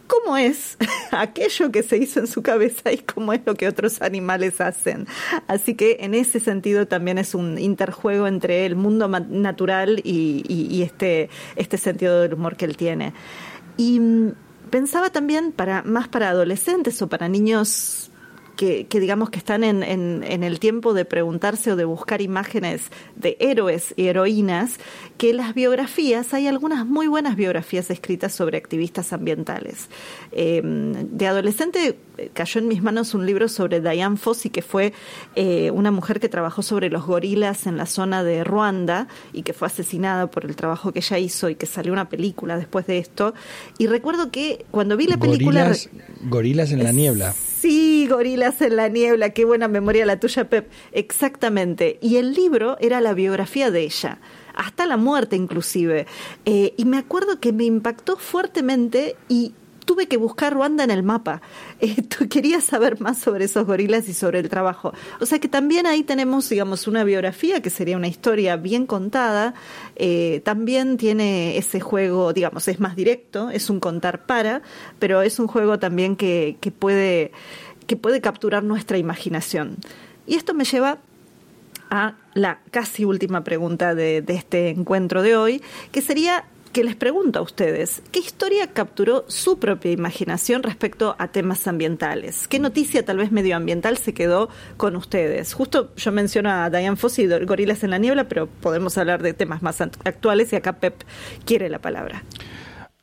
[0.09, 0.77] cómo es
[1.11, 5.07] aquello que se hizo en su cabeza y cómo es lo que otros animales hacen.
[5.47, 11.29] Así que en ese sentido también es un interjuego entre el mundo natural y, este,
[11.55, 13.13] este sentido del humor que él tiene.
[13.77, 14.33] Y mm,
[14.71, 18.08] pensaba también para más para adolescentes o para niños
[18.59, 22.81] que, digamos que están en, en, el tiempo de preguntarse o de buscar imágenes
[23.15, 24.81] de héroes y heroínas,
[25.17, 29.87] que las biografías, hay algunas muy buenas biografías escritas sobre activistas ambientales.
[30.33, 34.91] Eh, de adolescente eh, cayó en mis manos un libro sobre Diane Fossey, que fue
[35.37, 39.53] eh, una mujer que trabajó sobre los gorilas en la zona de Ruanda y que
[39.53, 42.97] fue asesinada por el trabajo que ella hizo y que salió una película después de
[42.97, 43.33] esto.
[43.77, 45.61] Y recuerdo que cuando vi la película...
[45.61, 45.89] Gorilas,
[46.23, 47.33] gorilas en la niebla.
[47.59, 50.69] Sí, Gorilas en la niebla, qué buena memoria la tuya, Pep.
[50.93, 51.97] Exactamente.
[52.01, 54.19] Y el libro era la biografía de ella,
[54.55, 56.07] hasta la muerte inclusive.
[56.45, 59.53] Eh, y me acuerdo que me impactó fuertemente y
[59.89, 61.41] tuve que buscar Ruanda en el mapa.
[61.81, 61.95] Eh,
[62.29, 64.93] quería saber más sobre esos gorilas y sobre el trabajo.
[65.21, 69.53] O sea que también ahí tenemos, digamos, una biografía que sería una historia bien contada.
[69.95, 74.61] Eh, también tiene ese juego, digamos, es más directo, es un contar para,
[74.99, 77.31] pero es un juego también que, puede
[77.87, 79.77] que puede capturar nuestra imaginación.
[80.27, 80.97] Y esto me lleva
[81.89, 85.63] a la casi última pregunta de este encuentro de hoy,
[85.93, 91.29] que sería que les pregunto a ustedes, ¿qué historia capturó su propia imaginación respecto a
[91.29, 92.47] temas ambientales?
[92.47, 95.53] ¿Qué noticia tal vez medioambiental se quedó con ustedes?
[95.53, 99.61] Justo yo menciono a Diane Fossey, Gorilas en la Niebla, pero podemos hablar de temas
[99.61, 100.95] más actuales y acá Pep
[101.45, 102.23] quiere la palabra.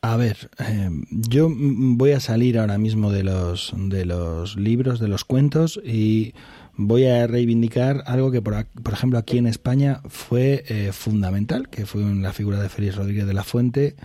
[0.03, 5.09] A ver, eh, yo voy a salir ahora mismo de los, de los libros, de
[5.09, 6.35] los cuentos y
[6.77, 11.87] voy a reivindicar algo que, por, por ejemplo, aquí en España fue eh, fundamental, que
[11.87, 13.97] fue la figura de Félix Rodríguez de la Fuente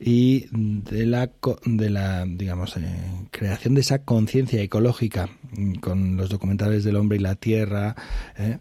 [0.00, 1.30] y de la,
[1.64, 2.82] de la digamos, eh,
[3.30, 7.96] creación de esa conciencia ecológica mm, con los documentales del hombre y la tierra.
[8.36, 8.58] Eh,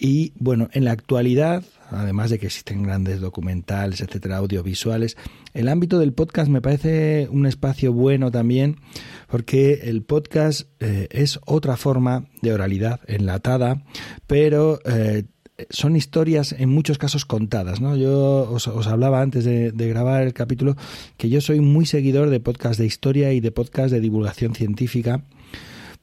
[0.00, 5.18] y bueno, en la actualidad, además de que existen grandes documentales, etcétera, audiovisuales,
[5.52, 8.76] el ámbito del podcast me parece un espacio bueno también
[9.28, 13.84] porque el podcast eh, es otra forma de oralidad enlatada,
[14.26, 15.24] pero eh,
[15.68, 17.94] son historias en muchos casos contadas, ¿no?
[17.94, 20.76] Yo os, hablaba antes de, de, grabar el capítulo
[21.18, 25.24] que yo soy muy seguidor de podcast de historia y de podcast de divulgación científica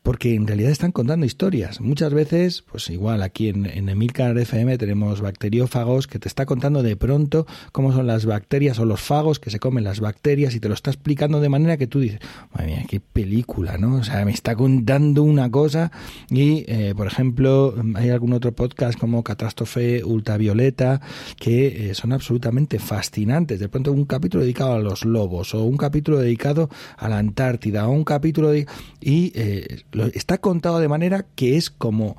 [0.07, 1.81] porque en realidad están contando historias.
[1.81, 6.81] Muchas veces, pues igual aquí en, en Emilcar FM tenemos bacteriófagos que te está contando
[6.81, 10.61] de pronto cómo son las bacterias o los fagos que se comen las bacterias y
[10.61, 12.21] te lo está explicando de manera que tú dices,
[12.53, 13.95] madre mía, qué película, ¿no?
[13.97, 15.91] O sea, me está contando una cosa
[16.29, 21.01] y, eh, por ejemplo, hay algún otro podcast como Catástrofe Ultravioleta
[21.35, 23.59] que eh, son absolutamente fascinantes.
[23.59, 27.89] De pronto un capítulo dedicado a los lobos o un capítulo dedicado a la Antártida
[27.89, 28.67] o un capítulo de...
[29.01, 29.81] eh,
[30.13, 32.15] está contado de manera que es como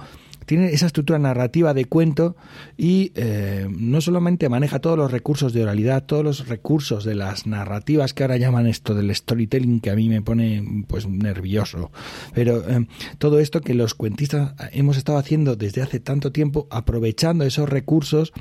[0.49, 2.34] tiene esa estructura narrativa de cuento
[2.78, 7.46] y eh, no solamente maneja todos los recursos de oralidad, todos los recursos de las
[7.46, 11.92] narrativas que ahora llaman esto del storytelling que a mí me pone pues nervioso,
[12.32, 12.86] pero eh,
[13.18, 18.32] todo esto que los cuentistas hemos estado haciendo desde hace tanto tiempo, aprovechando esos recursos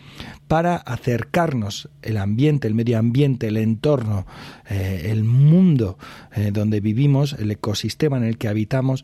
[0.48, 4.26] para acercarnos el ambiente, el medio ambiente, el entorno,
[4.70, 5.98] eh, el mundo
[6.54, 9.04] donde vivimos, el ecosistema en el que habitamos,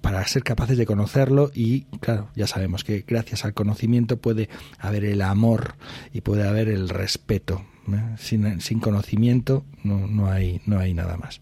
[0.00, 4.48] para ser capaces de conocerlo y claro, ya sabemos que gracias al conocimiento puede
[4.78, 5.74] haber el amor
[6.12, 7.64] y puede haber el respeto.
[7.92, 8.16] ¿eh?
[8.18, 11.40] Sin, conocimiento no, no, hay, no hay nada más.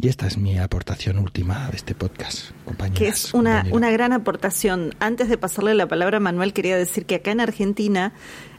[0.00, 2.98] Y esta es mi aportación última de este podcast, compañeros.
[2.98, 4.94] Que es una, una gran aportación.
[4.98, 8.12] Antes de pasarle la palabra a Manuel, quería decir que acá en Argentina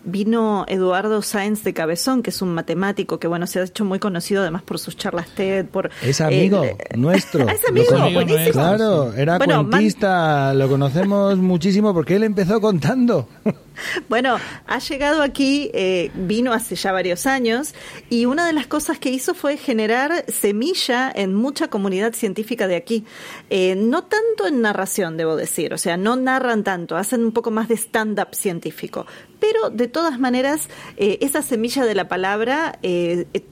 [0.03, 3.99] vino Eduardo Sáenz de Cabezón, que es un matemático que bueno se ha hecho muy
[3.99, 7.47] conocido además por sus charlas TED, por es amigo eh, nuestro.
[7.49, 8.51] es amigo, buenísimo.
[8.51, 13.27] Claro, era cuentista, lo conocemos muchísimo porque él empezó contando.
[14.09, 17.73] Bueno, ha llegado aquí, eh, vino hace ya varios años
[18.09, 22.75] y una de las cosas que hizo fue generar semilla en mucha comunidad científica de
[22.75, 23.05] aquí.
[23.49, 27.51] Eh, no tanto en narración, debo decir, o sea, no narran tanto, hacen un poco
[27.51, 29.05] más de stand-up científico,
[29.39, 32.79] pero de todas maneras, eh, esa semilla de la palabra,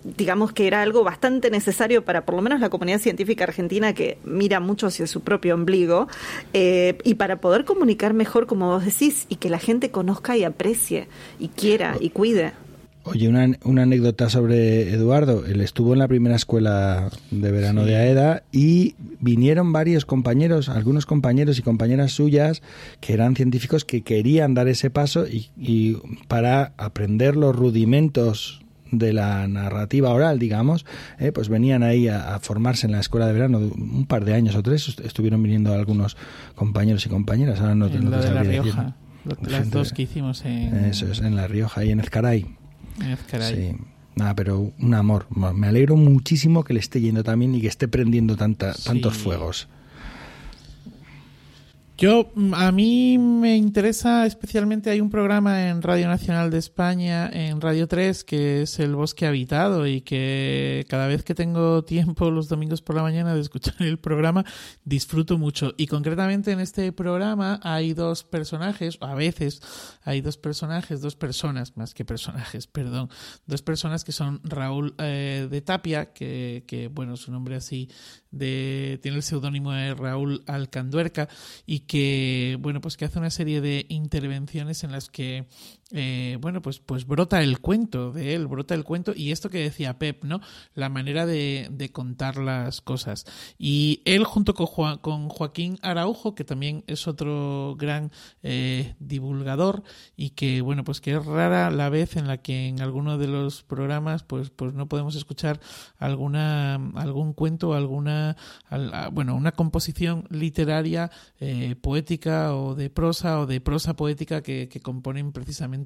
[0.03, 4.19] digamos que era algo bastante necesario para por lo menos la comunidad científica argentina que
[4.23, 6.07] mira mucho hacia su propio ombligo,
[6.53, 11.07] y para poder comunicar mejor, como vos decís, y que la gente conozca y aprecie,
[11.39, 12.53] y quiera y cuide.
[13.03, 15.45] Oye, una, una, anécdota sobre Eduardo.
[15.45, 21.05] Él estuvo en la primera escuela de verano de AEDA y vinieron varios compañeros, algunos
[21.05, 22.61] compañeros y compañeras suyas
[22.99, 25.97] que eran científicos que querían dar ese paso y,
[26.27, 30.85] para aprender los rudimentos de la narrativa oral, digamos,
[31.19, 34.55] eh, pues venían ahí a, formarse en la escuela de verano un par de años
[34.55, 34.99] o tres.
[35.03, 36.17] Estuvieron viniendo algunos
[36.53, 37.61] compañeros y compañeras.
[37.61, 38.95] Ahora no, en la de La Rioja.
[39.41, 40.85] Las dos que hicimos en...
[40.85, 42.45] Eso es, en La Rioja y en Ezcaray.
[43.39, 43.75] Sí.
[44.15, 45.27] Nada, pero un amor.
[45.29, 49.69] Me alegro muchísimo que le esté yendo también y que esté prendiendo tanta, tantos fuegos.
[51.99, 57.27] Yo, mm, a mí me interesa especialmente, hay un programa en Radio Nacional de España,
[57.27, 62.31] en Radio 3, que es El Bosque Habitado y que cada vez que tengo tiempo
[62.31, 64.45] los domingos por la mañana de escuchar el programa,
[64.85, 65.73] disfruto mucho.
[65.75, 69.61] Y concretamente en este programa hay dos personajes, a veces
[70.01, 73.09] hay dos personajes, dos personas, más que personajes, perdón,
[73.45, 77.89] dos personas que son Raúl eh, de Tapia, que, que, bueno, su nombre así
[78.31, 81.29] de, tiene el seudónimo de Raúl Alcanduerca
[81.65, 85.47] y que, bueno, pues que hace una serie de intervenciones en las que
[85.91, 89.57] eh, bueno, pues, pues brota el cuento de él, brota el cuento y esto que
[89.63, 90.39] decía Pep, ¿no?
[90.75, 93.25] La manera de, de contar las cosas.
[93.57, 98.11] Y él junto con, con, Joaquín Araujo, que también es otro gran
[98.43, 99.81] eh, divulgador
[100.15, 103.27] y que, bueno, pues que es rara la vez en la que en alguno de
[103.27, 105.59] los programas pues, pues no podemos escuchar
[105.97, 108.37] alguna, algún cuento, alguna,
[109.11, 111.09] bueno, una composición literaria,
[111.39, 115.78] eh, poética o de prosa o de prosa poética que, que componen precisamente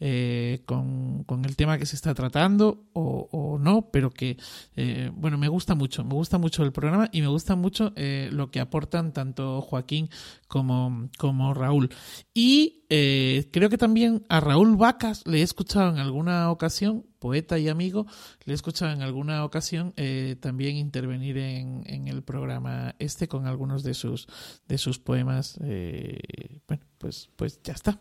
[0.00, 4.36] eh, con, el tema que se está tratando o, no, pero que,
[4.76, 8.28] eh, bueno, me gusta mucho, me gusta mucho el programa y me gusta mucho eh,
[8.32, 10.08] lo que aportan tanto Joaquín
[10.48, 11.90] como, como Raúl.
[12.34, 17.68] Y creo que también a Raúl Vacas le he escuchado en alguna ocasión, poeta y
[17.68, 18.06] amigo,
[18.44, 19.94] le he escuchado en alguna ocasión
[20.40, 24.28] también intervenir en, en, el programa este con algunos de sus,
[24.68, 25.58] de sus poemas.
[25.58, 27.98] bueno, pues, pues ya está.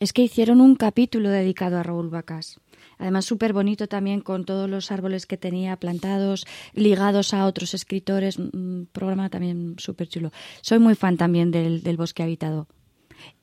[0.00, 2.60] Es que hicieron un capítulo dedicado a Raúl Vacas.
[2.98, 8.38] Además, súper bonito también con todos los árboles que tenía plantados, ligados a otros escritores.
[8.38, 10.32] Un programa también súper chulo.
[10.62, 12.66] Soy muy fan también del, bosque habitado.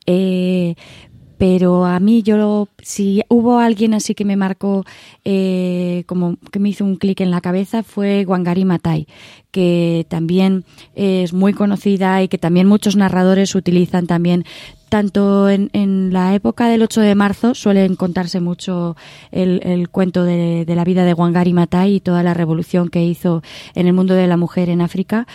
[0.06, 0.76] Eh,
[1.38, 4.86] pero a mí yo si hubo alguien así que me marcó
[5.26, 9.08] eh, como que me hizo un clic en la cabeza fue Wangari Matai
[9.52, 10.64] que también
[10.96, 14.46] es muy conocida y que también muchos narradores utilizan también
[14.94, 18.96] tanto en, la época del 8 de marzo suelen contarse mucho
[19.32, 23.42] el, cuento de, de, la vida de Wangari Matai y toda la revolución que hizo
[23.74, 25.26] en el mundo de la mujer en África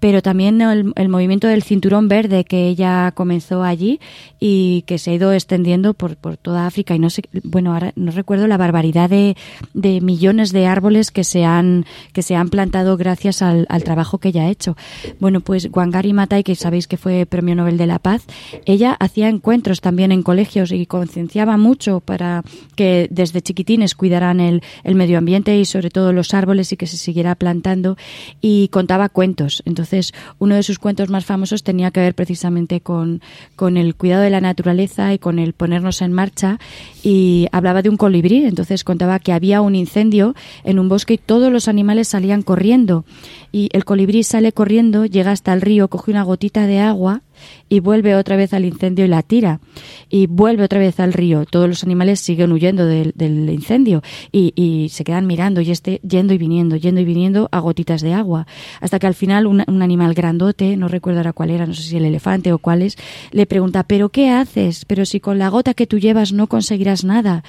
[0.00, 4.00] pero también el, movimiento del cinturón verde que ella comenzó allí
[4.38, 6.94] y que se ha ido extendiendo por, por toda África.
[6.94, 9.36] Y no sé bueno ahora no recuerdo la barbaridad de,
[9.74, 14.18] de millones de árboles que se han que se han plantado gracias al, al, trabajo
[14.18, 14.76] que ella ha hecho.
[15.18, 18.24] Bueno pues Wangari Matai que sabéis que fue premio Nobel de la Paz
[18.66, 22.42] ella hacía encuentros también en colegios y concienciaba mucho para
[22.76, 26.86] que desde chiquitines cuidaran el, el medio ambiente y sobre todo los árboles y que
[26.86, 27.96] se siguiera plantando
[28.40, 29.62] y contaba cuentos.
[29.64, 33.22] Entonces entonces, uno de sus cuentos más famosos tenía que ver precisamente con,
[33.56, 36.58] con el cuidado de la naturaleza y con el ponernos en marcha
[37.02, 38.44] y hablaba de un colibrí.
[38.44, 43.06] Entonces contaba que había un incendio en un bosque y todos los animales salían corriendo
[43.50, 47.22] y el colibrí sale corriendo, llega hasta el río, coge una gotita de agua
[47.68, 49.60] y vuelve otra vez al incendio y la tira
[50.08, 51.44] y vuelve otra vez al río.
[51.46, 53.14] Todos los animales siguen huyendo del,
[53.50, 58.00] incendio y, se quedan mirando y este yendo y viniendo, yendo y viniendo a gotitas
[58.00, 58.46] de agua.
[58.80, 61.82] Hasta que al final un, un animal grandote, no recuerdo ahora cuál era, no sé
[61.82, 62.96] si el elefante o cuál es,
[63.30, 64.84] le pregunta, ¿pero qué haces?
[64.84, 67.44] Pero si con la gota que tú llevas no conseguirás nada.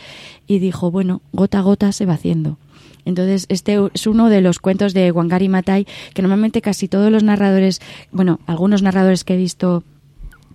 [0.47, 2.57] Y dijo, bueno, gota a gota se va haciendo.
[3.05, 7.23] Entonces, este es uno de los cuentos de Wangari Matai que normalmente casi todos los
[7.23, 7.81] narradores,
[8.11, 9.83] bueno, algunos narradores que he visto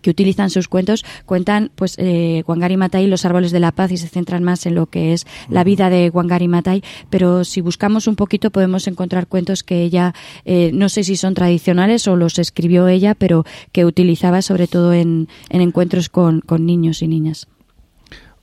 [0.05, 3.97] que utilizan sus cuentos, cuentan pues eh, Wangari Matai los árboles de la paz y
[3.97, 8.07] se centran más en lo que es la vida de Wangari Matai, pero si buscamos
[8.07, 10.15] un poquito podemos encontrar cuentos que ella,
[10.45, 14.93] eh, no sé si son tradicionales o los escribió ella, pero que utilizaba sobre todo
[14.93, 17.49] en, encuentros con, niños y niñas.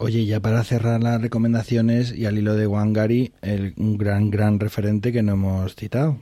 [0.02, 4.60] Oye, ya para cerrar las recomendaciones y al hilo de Wangari, el, un gran, gran
[4.60, 6.18] referente que no hemos citado,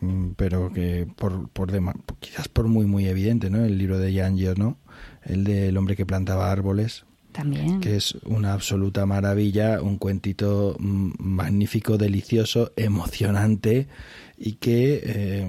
[0.00, 1.72] mm, pero que por, por
[2.20, 3.64] quizás por muy, muy evidente, ¿no?
[3.64, 4.78] El libro de Jan ¿no?
[5.24, 7.04] El del hombre que plantaba árboles.
[7.32, 7.80] También.
[7.80, 13.88] Que es una absoluta maravilla, un cuentito mm, magnífico, delicioso, emocionante
[14.38, 15.48] y que eh,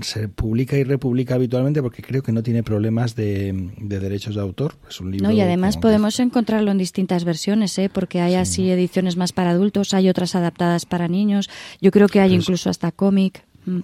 [0.00, 4.76] se publica y republica habitualmente porque creo que no tiene problemas de, derechos de autor.
[4.88, 7.90] Es un libro no, y además podemos encontrarlo en distintas versiones, ¿eh?
[7.92, 11.50] porque hay así ediciones más para adultos, hay otras adaptadas para niños.
[11.80, 13.44] Yo creo que hay incluso hasta cómic.
[13.66, 13.80] Mm.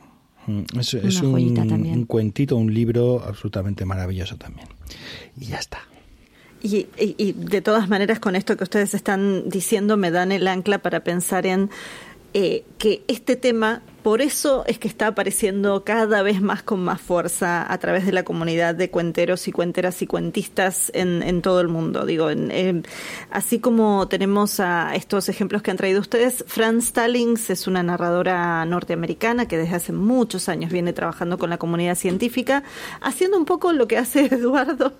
[0.47, 4.69] Mm, es, es un, un, cuentito, un libro absolutamente maravilloso también.
[5.39, 5.81] Y ya está.
[6.63, 10.79] y, y, de todas maneras, con esto que ustedes están diciendo, me dan el ancla
[10.79, 11.69] para pensar en
[12.33, 17.01] eh, que este tema por eso es que está apareciendo cada vez más con más
[17.01, 21.69] fuerza a través de la comunidad de cuenteros y cuenteras y cuentistas en, todo el
[21.69, 22.07] mundo.
[22.07, 22.29] Digo,
[23.31, 28.65] así como tenemos a estos ejemplos que han traído ustedes, Franz Stallings es una narradora
[28.65, 32.63] norteamericana que desde hace muchos años viene trabajando con la comunidad científica,
[33.01, 34.95] haciendo un poco lo que hace Eduardo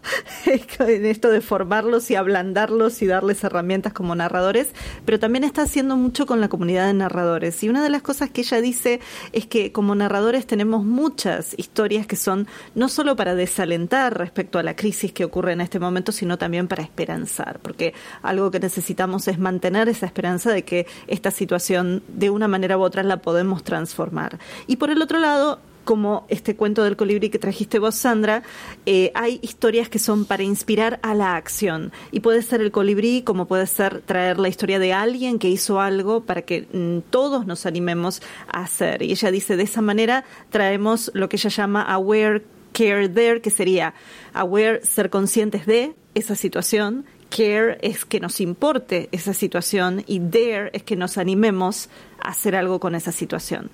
[0.47, 4.69] en esto de formarlos y ablandarlos y darles herramientas como narradores,
[5.05, 7.63] pero también está haciendo mucho con la comunidad de narradores.
[7.63, 8.90] Y una de las cosas que ella dice
[9.33, 14.63] es que como narradores tenemos muchas historias que son no solo para desalentar respecto a
[14.63, 19.29] la crisis que ocurre en este momento, sino también para esperanzar, porque algo que necesitamos
[19.29, 23.63] es mantener esa esperanza de que esta situación de una manera u otra la podemos
[23.63, 24.39] transformar.
[24.67, 25.61] Y por el otro lado,
[25.91, 28.45] como este cuento del colibrí que trajiste vos, Sandra,
[28.87, 31.91] eh, hay historias que son para inspirar a la acción.
[32.13, 35.81] Y puede ser el colibrí, como puede ser traer la historia de alguien que hizo
[35.81, 39.03] algo para que mm, todos nos animemos a hacer.
[39.03, 43.51] Y ella dice, de esa manera traemos lo que ella llama aware care there, que
[43.51, 43.93] sería
[44.33, 47.05] aware, ser conscientes de esa situación,
[47.37, 51.89] care es que nos importe esa situación y dare es que nos animemos
[52.23, 53.71] a hacer algo con esa situación.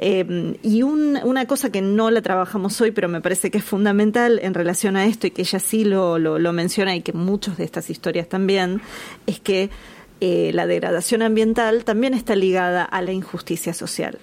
[0.00, 4.38] Em, y una cosa que no la trabajamos hoy, pero me parece que es fundamental
[4.40, 7.64] en relación a esto y que ella sí lo, lo, menciona y que muchas de
[7.64, 8.80] estas historias también,
[9.26, 9.70] es que
[10.20, 14.18] eh, la degradación ambiental también está ligada a la injusticia social.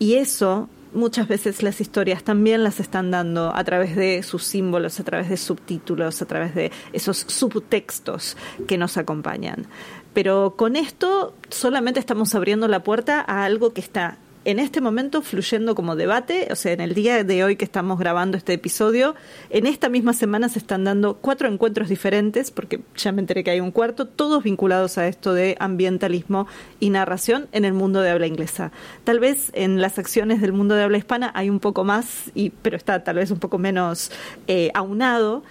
[0.00, 4.98] Y eso muchas veces las historias también las están dando a través de sus símbolos,
[4.98, 8.36] a través de subtítulos, a través de esos subtextos
[8.66, 9.66] que nos acompañan.
[10.12, 15.22] Pero con esto solamente estamos abriendo la puerta a algo que está en este momento
[15.22, 19.14] fluyendo como debate, o sea, en el día de hoy que estamos grabando este episodio,
[19.50, 23.50] en esta misma semana se están dando cuatro encuentros diferentes, porque ya me enteré que
[23.50, 26.46] hay un cuarto, todos vinculados a esto de ambientalismo
[26.80, 28.72] y narración en el mundo de habla inglesa.
[29.04, 32.50] Tal vez en las acciones del mundo de habla hispana hay un poco más, y,
[32.50, 34.10] pero está tal vez un poco menos
[34.46, 35.42] eh, aunado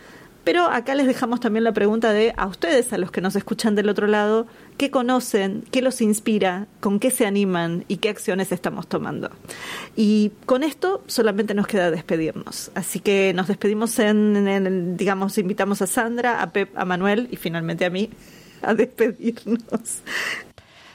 [0.44, 3.76] pero acá les dejamos también la pregunta de a ustedes, a los que nos escuchan
[3.76, 4.46] del otro lado,
[4.78, 5.64] ¿qué conocen?
[5.72, 6.68] ¿Qué los inspira?
[6.80, 7.86] ¿Con qué se animan?
[7.88, 9.30] ¿Y qué acciones estamos tomando?
[9.96, 12.72] Y con esto solamente nos queda despedirnos.
[12.76, 17.86] Así que nos despedimos en, digamos, invitamos a Sandra, a Pep, a Manuel y finalmente
[17.86, 18.10] a mí
[18.62, 20.02] a despedirnos.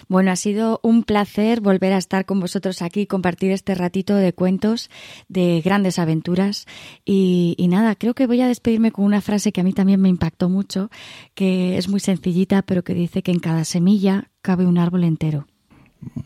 [0.09, 4.33] Bueno, ha sido un placer volver a estar con vosotros aquí, compartir este ratito de
[4.33, 4.89] cuentos,
[5.29, 6.67] de grandes aventuras.
[7.05, 10.09] Y, nada, creo que voy a despedirme con una frase que a mí también me
[10.09, 10.91] impactó mucho,
[11.35, 15.47] que es muy sencillita, pero que dice que en cada semilla cabe un árbol entero.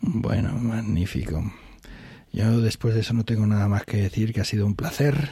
[0.01, 1.51] Bueno, magnífico.
[2.31, 5.29] Yo después de eso no tengo nada más que decir, que ha sido un placer.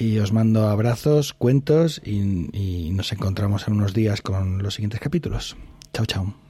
[0.00, 5.00] Y os mando abrazos, cuentos y, y nos encontramos en unos días con los siguientes
[5.00, 5.56] capítulos.
[5.92, 6.45] Chao, chao.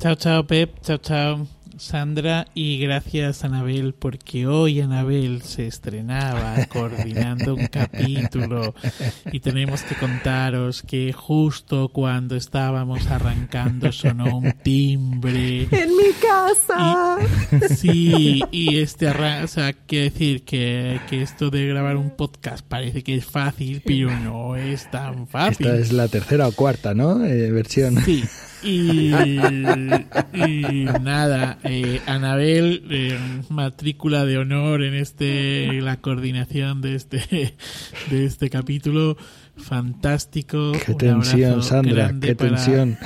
[0.00, 0.80] Chao, chao, Pep.
[0.80, 1.46] Chao, chao.
[1.76, 2.46] Sandra.
[2.54, 8.74] Y gracias Anabel porque hoy Anabel se estrenaba coordinando un capítulo.
[9.30, 15.68] Y tenemos que contaros que justo cuando estábamos arrancando sonó un timbre.
[15.70, 17.18] En mi casa.
[17.68, 23.02] Sí y este o sea quiero decir que, que esto de grabar un podcast parece
[23.02, 25.66] que es fácil pero no es tan fácil.
[25.66, 28.02] Esta es la tercera o cuarta no eh, versión.
[28.02, 28.24] Sí
[28.62, 29.12] y,
[30.34, 37.54] y nada, eh, Anabel, eh, matrícula de honor en este la coordinación de este
[38.10, 39.16] de este capítulo.
[39.60, 40.72] fantástico.
[40.84, 42.98] Qué tensión, Sandra, qué tensión.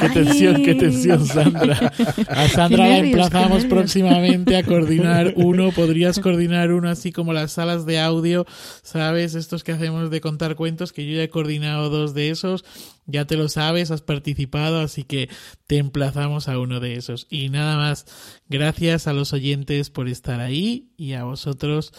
[0.00, 1.92] qué tensión, qué tensión, Sandra.
[2.28, 5.72] A Sandra la emplazamos próximamente a coordinar uno.
[5.72, 8.46] Podrías coordinar uno así como las salas de audio,
[8.82, 9.34] ¿sabes?
[9.34, 12.64] Estos que hacemos de contar cuentos, que yo ya he coordinado dos de esos.
[13.10, 15.28] Ya te lo sabes, has participado, así que
[15.66, 17.26] te emplazamos a uno de esos.
[17.30, 18.06] Y nada más,
[18.48, 21.92] gracias a los oyentes por estar ahí y a vosotros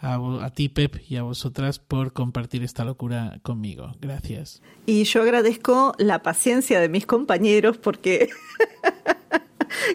[0.00, 3.96] a, ti, Pep, y a vosotras por compartir esta locura conmigo.
[4.00, 4.62] Gracias.
[4.86, 8.28] Y yo agradezco la paciencia de mis compañeros porque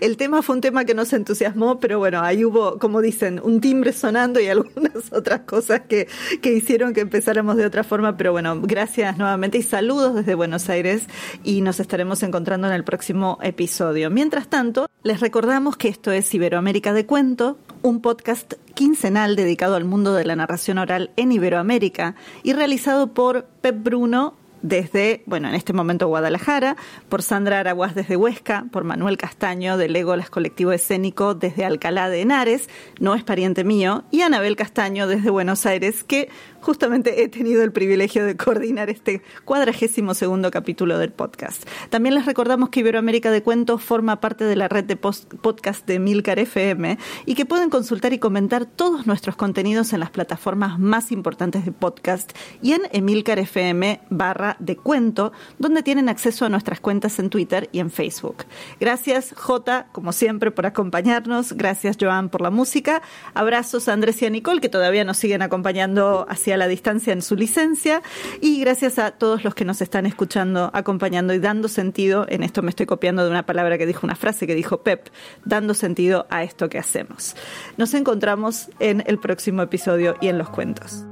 [0.02, 3.62] el tema fue un tema que nos entusiasmó, pero bueno, ahí hubo, como dicen, un
[3.62, 6.08] timbre sonando y algunas otras cosas que,
[6.41, 8.18] que hicieron que empezáramos de otra forma.
[8.18, 11.04] Pero bueno, gracias nuevamente y saludos desde Buenos Aires
[11.44, 14.10] y nos estaremos encontrando en el próximo episodio.
[14.10, 19.86] Mientras tanto, les recordamos que esto es Iberoamérica de Cuento, un podcast quincenal dedicado al
[19.86, 25.55] mundo de la narración oral en Iberoamérica y realizado por Pep Bruno desde, bueno, en
[25.55, 26.78] este momento Guadalajara,
[27.09, 32.22] por Sandra Araguaz desde Huesca, por Manuel Castaño del Legolas Colectivo Escénico desde Alcalá de
[32.22, 36.30] Henares, no es pariente mío, y Anabel Castaño desde Buenos Aires, que
[36.64, 41.68] justamente he tenido el privilegio de coordinar este cuadragésimo segundo capítulo del podcast.
[41.89, 45.99] También les recordamos que Iberoamérica de Cuentos forma parte de la red de podcast de
[45.99, 51.11] Milcar FM y que pueden consultar y comentar todos nuestros contenidos en las plataformas más
[51.11, 56.80] importantes de podcast y en Emilcar FM barra de cuento, donde tienen acceso a nuestras
[56.80, 58.45] cuentas en Twitter y en Facebook.
[58.80, 61.53] Gracias, J, como siempre, por acompañarnos.
[61.53, 63.01] Gracias, Joan, por la música.
[63.34, 67.14] Abrazos a Andrés y a Nicole, que todavía nos siguen acompañando hacia a la distancia
[67.14, 68.01] en su licencia
[68.41, 72.62] y gracias a todos los que nos están escuchando, acompañando y dando sentido, en esto
[72.62, 75.10] me estoy copiando de una palabra que dijo, una frase que dijo Pep,
[75.45, 77.36] dando sentido a esto que hacemos.
[77.78, 81.06] Nos encontramos en el próximo episodio y en los cuentos.